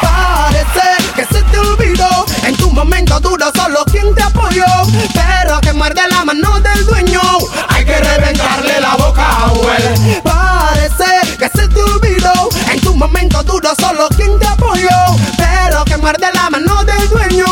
[0.00, 2.26] Parece que se te olvidó.
[2.44, 4.64] En tu momento duro solo quien te apoyó.
[5.14, 7.20] Pero que muerde la mano del dueño.
[7.68, 10.22] Hay que reventarle la boca a Well.
[10.24, 12.48] Parece que se te olvidó.
[12.72, 14.88] En tu momento duro solo quien te apoyó.
[15.36, 17.46] Pero que muerde la mano del dueño.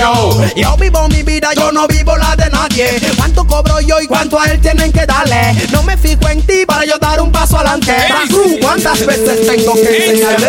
[0.00, 0.30] Yo.
[0.56, 3.00] Yo vivo mi vida, yo no vivo la de nadie.
[3.16, 5.54] ¿Cuánto cobro yo y cuánto a él tienen que darle?
[5.70, 7.94] No me fijo en ti para yo dar un paso adelante.
[8.60, 10.48] ¿Cuántas veces tengo que enseñarle?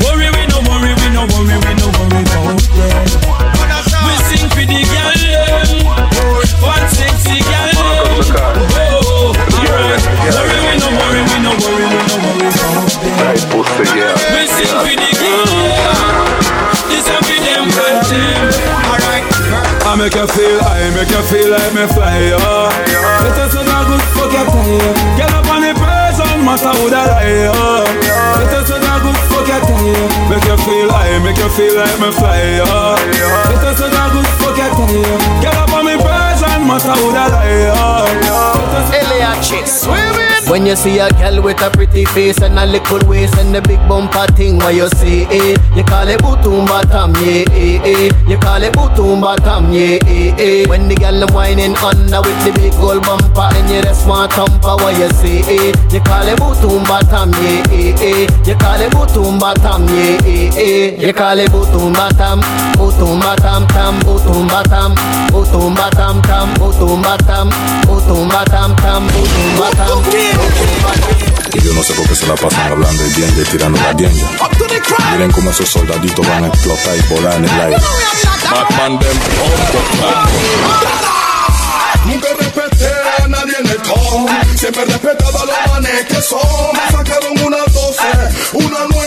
[0.00, 0.30] Worry.
[0.30, 1.26] We worry we worry, we
[1.58, 2.57] worry, no
[20.08, 23.28] make you feel, I make you feel like me fly, yeah.
[23.28, 24.96] It is so that good fuck your time.
[25.20, 28.40] Get up on the person, matter who that lie, yeah.
[28.40, 30.08] It is so that good fuck your time.
[30.32, 32.96] Make you feel, I make you feel like me fly, yeah.
[33.52, 35.20] It is so that good fuck your time.
[35.44, 38.08] Get up on the person, matter who that lie, yeah.
[38.96, 40.27] LH, swimming.
[40.48, 43.60] When you see a girl with a pretty face and a little waist and the
[43.60, 45.54] big bumper thing, what you see, eh?
[45.76, 48.08] You call it butumba tam, yeah, eh, eh.
[48.26, 50.66] You call it butumba tam, yeah, eh, eh.
[50.66, 54.32] When the girl them whining under with the big gold bumper and you just want
[54.32, 55.76] thumper, what you see, eh?
[55.92, 58.26] You call it butumba tam, yeah, eh, eh.
[58.48, 60.96] You call it butumba tam, yeah, eh, eh.
[60.96, 62.40] You call it butumba tam,
[62.72, 64.96] butumba tam tam, butumba tam,
[65.28, 67.50] butumba tam tam, butumba tam,
[67.84, 70.37] butumba tam tam, butumba tam.
[71.54, 74.30] Y yo no sé por qué se la pasan hablando y y tirando la dienga.
[75.12, 77.76] Miren cómo esos soldaditos van a explotar y volar en el aire.
[82.04, 82.90] Nunca respeté
[83.22, 84.56] a nadie en el con.
[84.56, 86.38] Siempre respetaba a los manes que son.
[86.72, 88.02] Me sacaron una 12,
[88.54, 88.97] una 9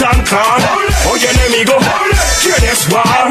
[0.00, 1.74] Butan Clan Oye enemigo,
[2.40, 3.28] ¿quieres war?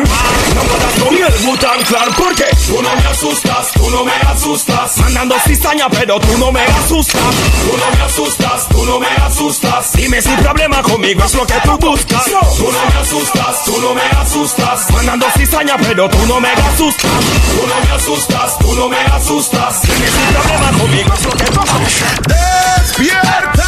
[0.54, 4.98] No modas con el Butan Clan Porque tú no me asustas, tú no me asustas
[5.00, 7.22] Mandando cizaña pero tú no me asustas
[7.66, 11.56] Tú no me asustas, tú no me asustas Dime si problema conmigo es lo que
[11.64, 16.40] tú buscas Tú no me asustas, tú no me asustas Mandando cizaña pero tú no
[16.40, 17.12] me asustas
[17.50, 21.46] Tú no me asustas, tú no me asustas Dime si problema conmigo es lo que
[21.46, 23.59] tú buscas ¡Despierta!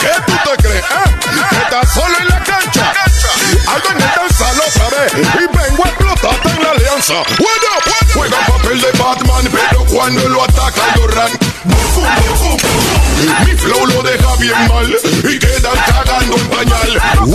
[0.00, 0.84] ¿Qué tú te crees?
[0.84, 0.86] eh?
[1.50, 2.92] ¿Que estás solo en la cancha?
[3.66, 7.82] Algo en el danzal otra vez Y vengo a explotarte en la alianza What up?
[8.14, 12.56] Juega papel de Batman Pero cuando lo ataca bufum.
[13.44, 14.96] Mi flow lo deja bien mal
[15.30, 17.28] Y quedan cagando en pañal up?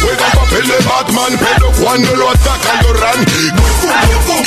[0.00, 4.44] Juega papel de Batman Pero cuando lo ataca bufum.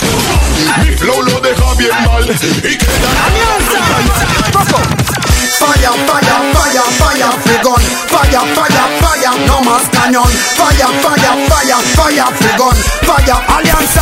[0.83, 3.15] Mi flow lo deja bien mal Y quedan
[3.71, 5.08] cagando en pañal
[5.59, 7.81] Fire, fire, fire, fire, frigón.
[8.07, 10.29] Fire, fire, fire, no más cañón.
[10.55, 12.75] Fire, fire, fire, fire, frigón.
[13.01, 14.01] Fire, alianza.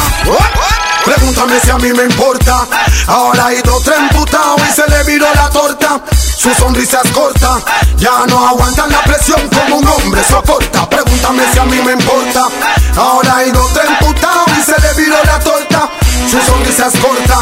[1.03, 2.67] Pregúntame si a mí me importa.
[3.07, 6.01] Ahora hay otro tren putao y se le viró la torta.
[6.37, 7.59] Su sonrisa es corta.
[7.97, 10.87] Ya no aguantan la presión como un hombre soporta.
[10.87, 12.47] Pregúntame si a mí me importa.
[12.95, 15.89] Ahora hay dos emputados y se le viró la torta.
[16.29, 17.37] Su sonrisa es corta,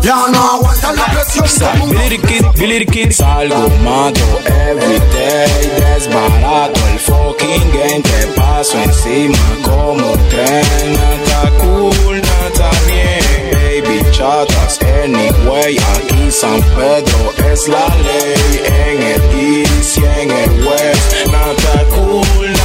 [0.00, 6.80] ya no aguantan la presión como un Billy Kid, Billy Kid Salgo, mato, everyday Desbarato
[6.88, 14.78] el fucking game Te paso encima como un tren Nada cool, nada bien Baby chatas,
[15.02, 18.62] anyway Aquí San Pedro es la ley.
[18.64, 19.22] En el
[19.62, 22.59] east y en el west Nada cool,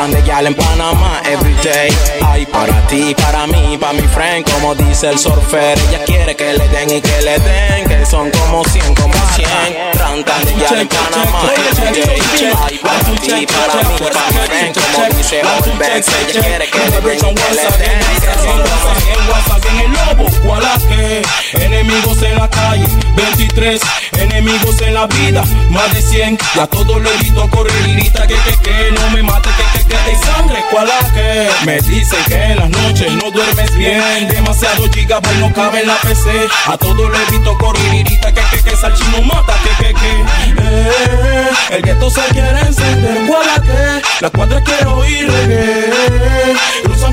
[0.00, 1.90] Rantan de gal en Panamá everyday
[2.24, 5.78] Hay para ti, para mí, para mi friend Como dice el surfer.
[5.78, 9.46] Ella quiere que le den y que le den Que son como 100, como 100
[9.92, 12.18] Rantan de gal en Panamá everyday
[12.64, 16.08] Hay para ti, para mí, para mi friend Como dice el Benz.
[16.08, 19.80] Ella quiere que le den y que le den Que son como 100 WhatsApp en
[19.80, 21.22] el lobo, ¿cuál a qué?
[21.52, 22.86] Enemigos en la calle,
[23.16, 23.80] 23
[24.12, 28.34] Enemigos en la vida, más de 100 Ya todo lo evito correr y grita que
[28.34, 31.50] que que No me mate que que que hay sangre, ¿cuál a qué?
[31.66, 35.96] Me dicen que en las noches no duermes bien Demasiado gigabyte no cabe en la
[35.96, 40.10] PC A todo lo evito grita que que que Salchino mata que que que
[40.58, 44.02] eh, El gueto se quiere encender, ¿cuál a qué?
[44.20, 46.54] La cuadra quiero oír reggae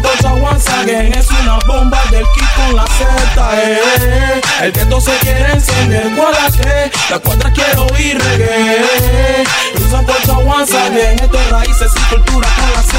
[0.03, 3.07] Once again Es una bomba del kit con la Z
[3.53, 4.41] eh.
[4.61, 6.91] El gueto se quiere encender, ¿cuál a qué?
[7.09, 9.43] La cuadra quiero oír reggae
[9.73, 12.97] Cruzan colcha once again Esto es raíces y cultura con la Z.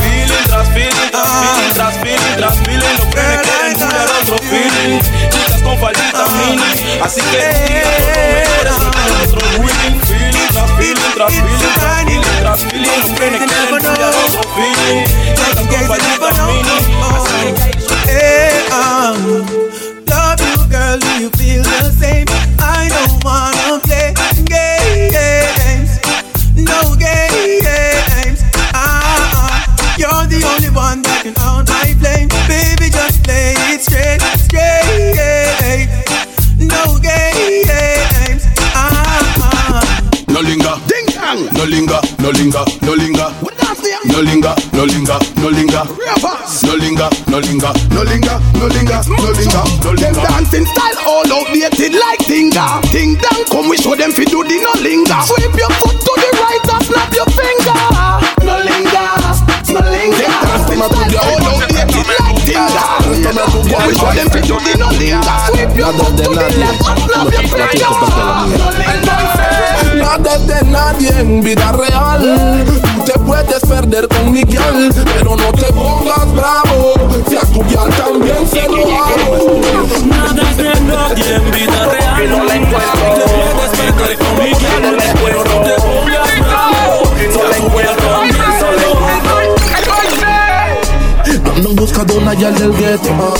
[0.00, 5.00] Feeling tras feeling, tras feeling, tras feeling, tras feeling Los frenes quieren bullear otro feeling.
[5.30, 7.38] Chicas con faldita mini Así que
[8.62, 8.72] es
[9.26, 9.98] otro Feeling.
[10.52, 14.91] Tras feeling, tras feeling, tras feeling, tras feeling Los frenes quieren bullear otro feeling
[92.42, 93.34] busca yal del gueto.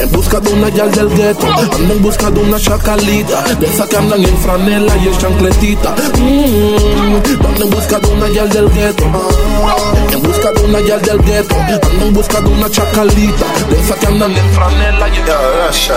[0.00, 1.46] En busca de una yal del gueto.
[1.46, 3.42] Ando en busca de una chacalita.
[3.60, 5.94] De esas que andan en franela y en chancletita.
[6.18, 9.04] Mm, Ando en busca de una yal del gueto.
[10.12, 11.54] En busca de una yal del gueto.
[11.54, 13.46] Ando en busca de una chacalita.
[13.70, 15.94] De esas que andan en franela y en Russia.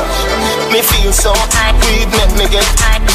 [0.71, 1.33] Me feel so
[1.89, 2.65] weed make me get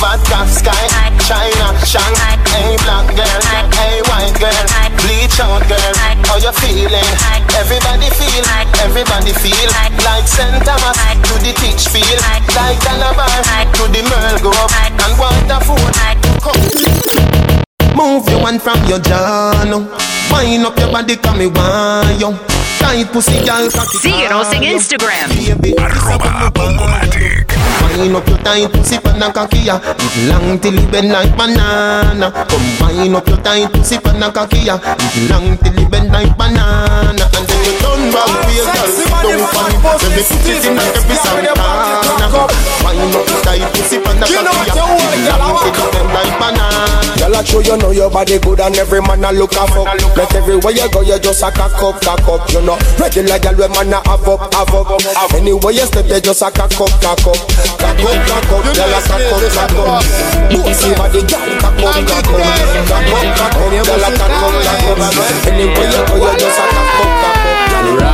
[0.01, 0.87] vodka sky,
[1.23, 2.15] China, Shang,
[2.51, 3.43] hey black girl,
[3.79, 4.67] hey white girl,
[4.99, 5.95] bleach out girl,
[6.27, 7.11] how you feeling?
[7.55, 8.45] Everybody feel,
[8.83, 9.04] everybody
[9.45, 9.71] feel
[10.05, 10.65] like St.
[10.65, 12.47] Thomas to the teach feel, like
[12.81, 13.29] Calabar
[13.75, 15.95] to the Merle Grove and Waterford.
[17.95, 19.79] Move your one from your jaw, no.
[20.33, 22.37] Wind up your body, come me want you.
[22.79, 25.31] Tight pussy, girl, cocky Síguenos en Instagram.
[27.95, 32.31] Wind up your tight pussy pan a kakia It long till it bend like banana.
[32.51, 34.77] Come wind up your tight pussy pan a kakia
[35.15, 37.25] It long till it bend like banana.
[37.35, 38.89] And then you turn back to your girl.
[38.91, 41.55] Sit down pan it Then me put it in every Santana
[42.83, 44.83] Wind up your tight pussy pan a kakia
[45.15, 46.85] It long till it bend like banana.
[47.15, 49.89] Girl, I show you know your body good and every man a look a fuck.
[50.19, 52.51] Let everywhere you go, you just a cock up, cock up.
[52.53, 55.33] You know, regular girl, we man a have up, have up.
[55.33, 57.39] Anywhere you step, you just a cock up, cock up,
[57.85, 58.75] cock up, cock up.
[58.75, 60.05] Girl, a cock up, cock up.
[60.51, 63.73] Pussy body, girl, cock up, cock up, cock up, cock up.
[63.85, 65.47] Girl, a cock up, cock up.
[65.47, 68.14] Anywhere you go, just a.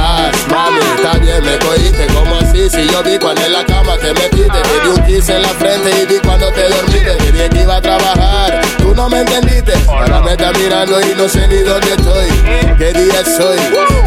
[0.50, 4.12] Ras, mamita, bien me cogiste como así Si yo vi cuando en la cama te
[4.12, 7.48] metiste Te di un kiss en la frente y vi cuando te dormiste Te dije
[7.50, 11.46] que iba a trabajar, tú no me entendiste Ahora me estás mirando y no sé
[11.48, 12.28] ni dónde estoy.
[12.78, 13.58] ¿Qué día soy?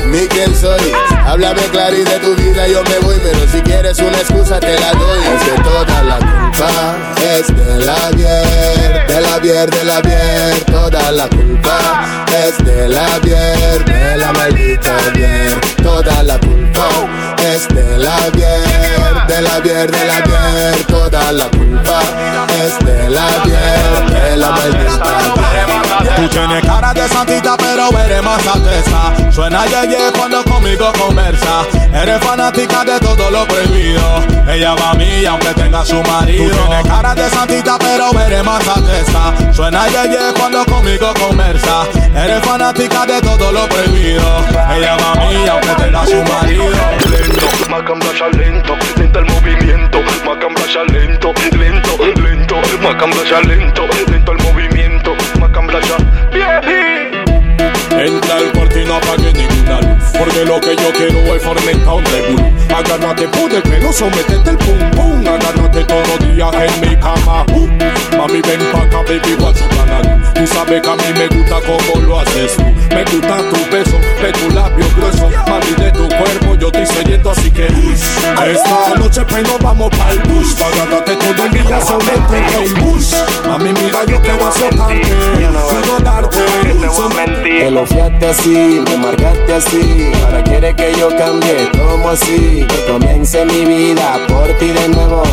[0.06, 0.92] ¿Mi quién soy?
[1.26, 4.92] Háblame claro de tu vida yo me voy Pero si quieres una excusa te la
[4.94, 5.20] doy.
[5.24, 10.64] Es que toda la culpa es de la bier, de la bier, de la bier,
[10.66, 15.60] toda la culpa es de la bier, de la maldita bier,
[15.94, 16.88] toda la culpa
[17.54, 22.00] es de la bier, de la bier, de la bier, toda la culpa
[22.64, 25.44] es de la bier, de la maldita
[26.02, 26.16] bier.
[26.16, 29.32] Tú tienes cara de santita, pero eres más alteza.
[29.32, 31.64] Suena yeye cuando conmigo conversa.
[31.94, 34.24] Eres fanática de todo lo prohibido.
[34.48, 36.56] Ella va a mí, aunque tenga su marido.
[36.56, 39.34] Tú tienes cara de santita, pero eres más alteza.
[39.54, 41.84] Suena yeye cuando conmigo conversa.
[42.16, 44.46] Eres fanática de todo lo prohibido.
[44.76, 46.66] Ella va a mí, aunque tenga su marido.
[47.10, 47.48] Lento,
[48.32, 55.98] lento, lento el movimiento, macamblasha lento, lento, lento, macamblasha lento, lento el movimiento, macamblasha
[57.92, 59.34] Entra al cuarto y no apague
[60.18, 64.58] Porque lo que yo quiero es fomentar un revolú Agárrate por el pelo, sometete el
[64.58, 65.28] pum pum.
[65.28, 67.46] Agárrate todos los días en mi cama.
[67.54, 67.70] Uh.
[68.18, 70.34] Mami ven pa' acá, baby, what's up, canal.
[70.34, 72.64] Tú sabes que a mí me gusta como lo haces tú.
[72.64, 75.30] Me gusta tu beso, de tu labio grueso.
[75.48, 80.20] Mami, de tu cuerpo yo estoy sediento, así que Esta noche pues nos vamos pa'l
[80.30, 80.56] bus.
[80.60, 83.16] Agárrate todo el día, somete el bus.
[83.48, 85.02] Mami, mira, yo te voy a soltarte.
[85.70, 86.40] Puedo darte,
[87.44, 90.03] Te lo fiaste así, me marcaste así.
[90.26, 92.66] Ahora quiere que yo cambie, como así?
[92.68, 95.24] Que comience mi vida por ti de nuevo.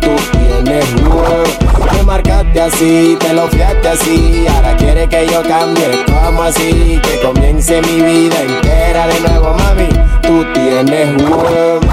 [0.00, 1.44] Tú tienes nuevo.
[1.92, 4.46] Me marcaste así, te lo fiaste así.
[4.54, 7.00] Ahora quiere que yo cambie, como así?
[7.02, 9.88] Que comience mi vida entera de nuevo, mami.
[10.22, 11.85] Tú tienes huevo.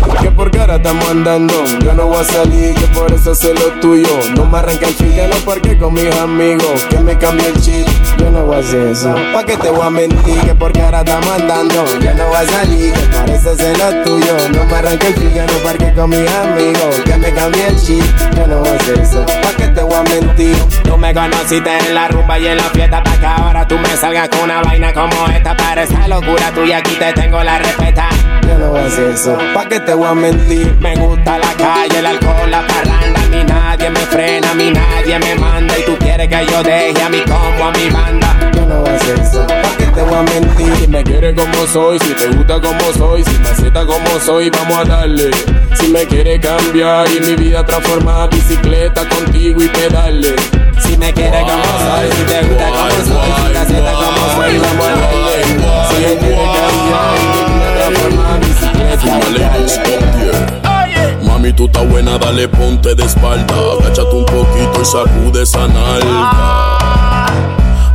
[0.82, 1.38] Que ahora
[1.84, 4.08] yo no voy a salir, que por eso sé lo tuyo.
[4.36, 7.88] No me arranca el chiquero porque con mis amigos, que me cambie el chip.
[8.18, 9.14] Yo no voy a hacer eso.
[9.34, 10.40] ¿Pa' qué te voy a mentir?
[10.42, 14.50] Que porque ahora estamos andando, yo no voy a salir, que parece ser lo tuyo.
[14.50, 18.04] No me arranca el chiquero porque con mis amigos, que me cambie el chip.
[18.36, 19.26] Yo no voy a hacer eso.
[19.28, 20.58] ¿Pa' qué te voy a mentir?
[20.84, 23.96] Tú me conociste en la rumba y en la fiesta Pa' que ahora tú me
[23.96, 28.10] salgas con una vaina como esta Parece locura tuya, aquí te tengo la respeta
[28.48, 29.38] Yo no voy a hacer eso.
[29.54, 30.76] ¿Pa' qué te voy a mentir?
[30.80, 34.72] Me gusta la calle, el alcohol, la parranda A mí nadie me frena, a mí
[34.72, 38.52] nadie me manda Y tú quieres que yo deje a mi combo, a mi banda
[38.54, 39.48] Yo no voy a hacer eso.
[39.48, 40.76] ¿Pa' qué te voy a mentir?
[40.78, 44.50] Si me quieres como soy, si te gusta como soy, si me aceptas como soy,
[44.50, 45.32] vamos a darle.
[45.76, 50.36] Si me quieres cambiar y mi vida transformar, bicicleta contigo y pedale.
[50.80, 54.58] Si me quieres como soy, si te gusta como soy Si te aceptas como soy,
[54.58, 55.44] vamos a darle
[55.90, 57.33] Si me quieres cambiar
[61.24, 63.54] Mami, tú estás buena, dale ponte de espalda.
[63.80, 67.28] Agáchate un poquito y sacude esa nalga.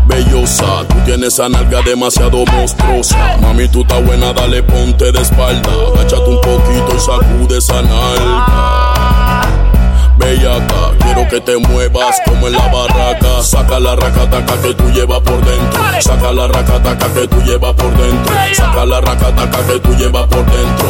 [0.06, 3.36] Bellosa, tú tienes esa nalga demasiado monstruosa.
[3.40, 5.70] Mami, tú estás buena, dale ponte de espalda.
[5.94, 9.17] Agáchate un poquito y sacude esa nalga.
[10.18, 13.42] Bellaca, quiero que te muevas como en la barraca.
[13.42, 15.80] Saca la racataca que tú llevas por dentro.
[16.00, 18.34] Saca la racataca que tú llevas por dentro.
[18.54, 20.88] Saca la racataca que tú llevas por dentro.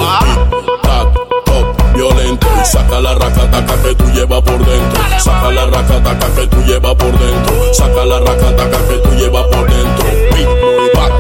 [0.83, 1.13] Tac,
[1.45, 2.47] toc, violento.
[2.61, 5.03] Y saca la racataca que tú llevas por dentro.
[5.19, 7.75] Saca la racataca que tú llevas por dentro.
[7.75, 10.07] Saca la racataca que tú llevas por dentro.
[10.35, 10.49] Tic,
[10.95, 11.13] tac,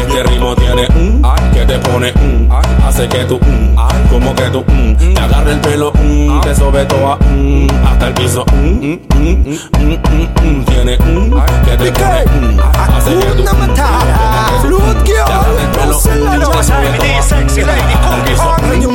[0.00, 1.22] Este ritmo tiene un
[1.52, 2.48] que te pone un
[2.84, 3.73] hace que tú mm,
[5.54, 8.44] el pelo, mm, te sobe toa, mm, hasta el piso.
[8.52, 12.24] Mm, mm, Tiene que te pone
[12.88, 13.44] hace que tú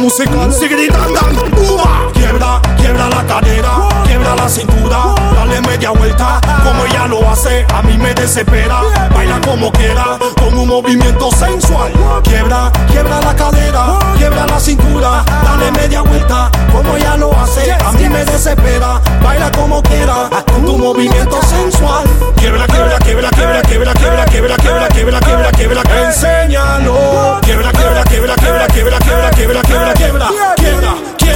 [0.09, 1.19] Musical, sigue gritando,
[2.13, 3.69] quiebra, quiebra la cadera
[4.03, 4.97] Quiebra la cintura,
[5.35, 8.81] dale media vuelta Como ella lo hace, a mí me desespera
[9.13, 11.91] Baila como quiera, con un movimiento sensual
[12.23, 17.91] Quiebra, quiebra la cadera Quiebra la cintura, dale media vuelta Como ella lo hace, a
[17.91, 23.93] mí me desespera Baila como quiera, con tu movimiento sensual Quiebra, quiebra, quiebra, quiebra, quiebra,
[23.93, 29.61] quiebra, quiebra, quiebra, quiebra, quiebra, quiebra, enséñalo Quiebra, quiebra, quiebra, quiebra, quiebra, quiebra, quiebra, quiebra,
[29.61, 30.48] quiebra, quiebra, quiebra.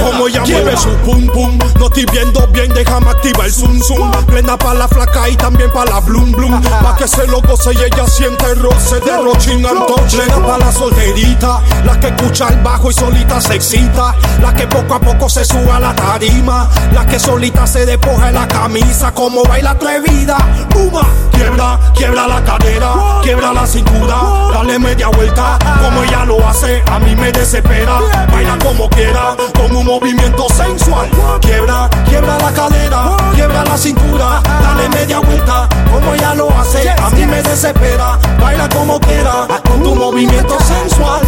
[0.04, 4.10] Como ella mueve su pum pum, no estoy viendo bien, déjame activar el zoom zoom.
[4.26, 6.60] Plena pa' la flaca y también pa' la blum blum.
[6.82, 10.14] Pa' que se lo goce y ella siente el roce de rochin touch.
[10.14, 14.14] Plena pa' la solterita, la que escucha el bajo y solita se excita.
[14.42, 18.28] La que poco a poco se sube a la tarima, la que solita se despoja
[18.28, 19.12] en la camisa.
[19.12, 20.36] Como baila atrevida,
[20.68, 22.92] puma, quiebra, quiebra la cadera,
[23.22, 24.16] quiebra la cintura,
[24.52, 25.58] dale media vuelta.
[25.82, 28.00] Como ella lo hace, a mí me desespera.
[28.30, 31.08] Baila como quiera, con un movimiento sensual.
[31.40, 35.68] Quiebra, quiebra la cadera, quiebra la cintura, dale media vuelta.
[35.92, 38.18] Como ella lo hace, a mí me desespera.
[38.40, 41.23] Baila como quiera, con tu movimiento sensual.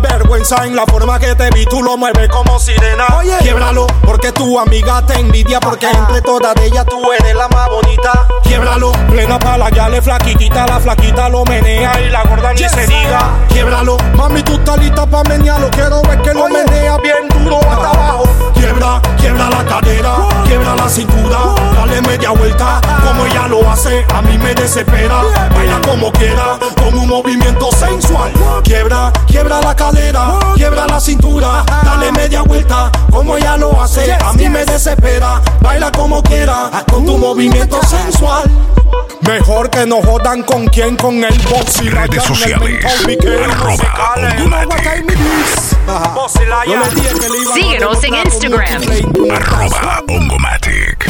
[0.00, 3.06] Vergüenza en la forma que te vi, tú lo mueves como sirena.
[3.18, 7.68] Oye, quiebralo, porque tu amiga te envidia, porque entre todas ellas tú eres la más
[7.68, 8.26] bonita.
[8.42, 12.86] Quiebralo, plena pa' la le flaquitita, la flaquita lo menea y la gorda ni se
[12.86, 13.20] diga.
[13.48, 17.90] Quiebralo, mami, tú estás lista pa' menearlo, quiero ver que lo menea bien duro hasta
[17.90, 18.24] abajo.
[18.54, 20.14] Quiebra, quiebra la cadera,
[20.46, 21.38] quiebra la cintura,
[21.76, 25.22] dale media vuelta, como ella lo hace, a mí me desespera.
[25.54, 28.32] Baila como quiera, con un movimiento sensual.
[28.62, 34.32] Quiebra, quiebra la cadera, quiebra la cintura, dale media vuelta, como ella lo hace, a
[34.32, 35.40] mí me desespera.
[35.60, 38.50] Baila como quiera, con tu movimiento sensual.
[39.22, 42.84] Mejor que no jodan con quien, con el box y Redes sociales,
[47.54, 48.82] Síguenos en Instagram.
[49.30, 51.08] Arroba Ongomatic.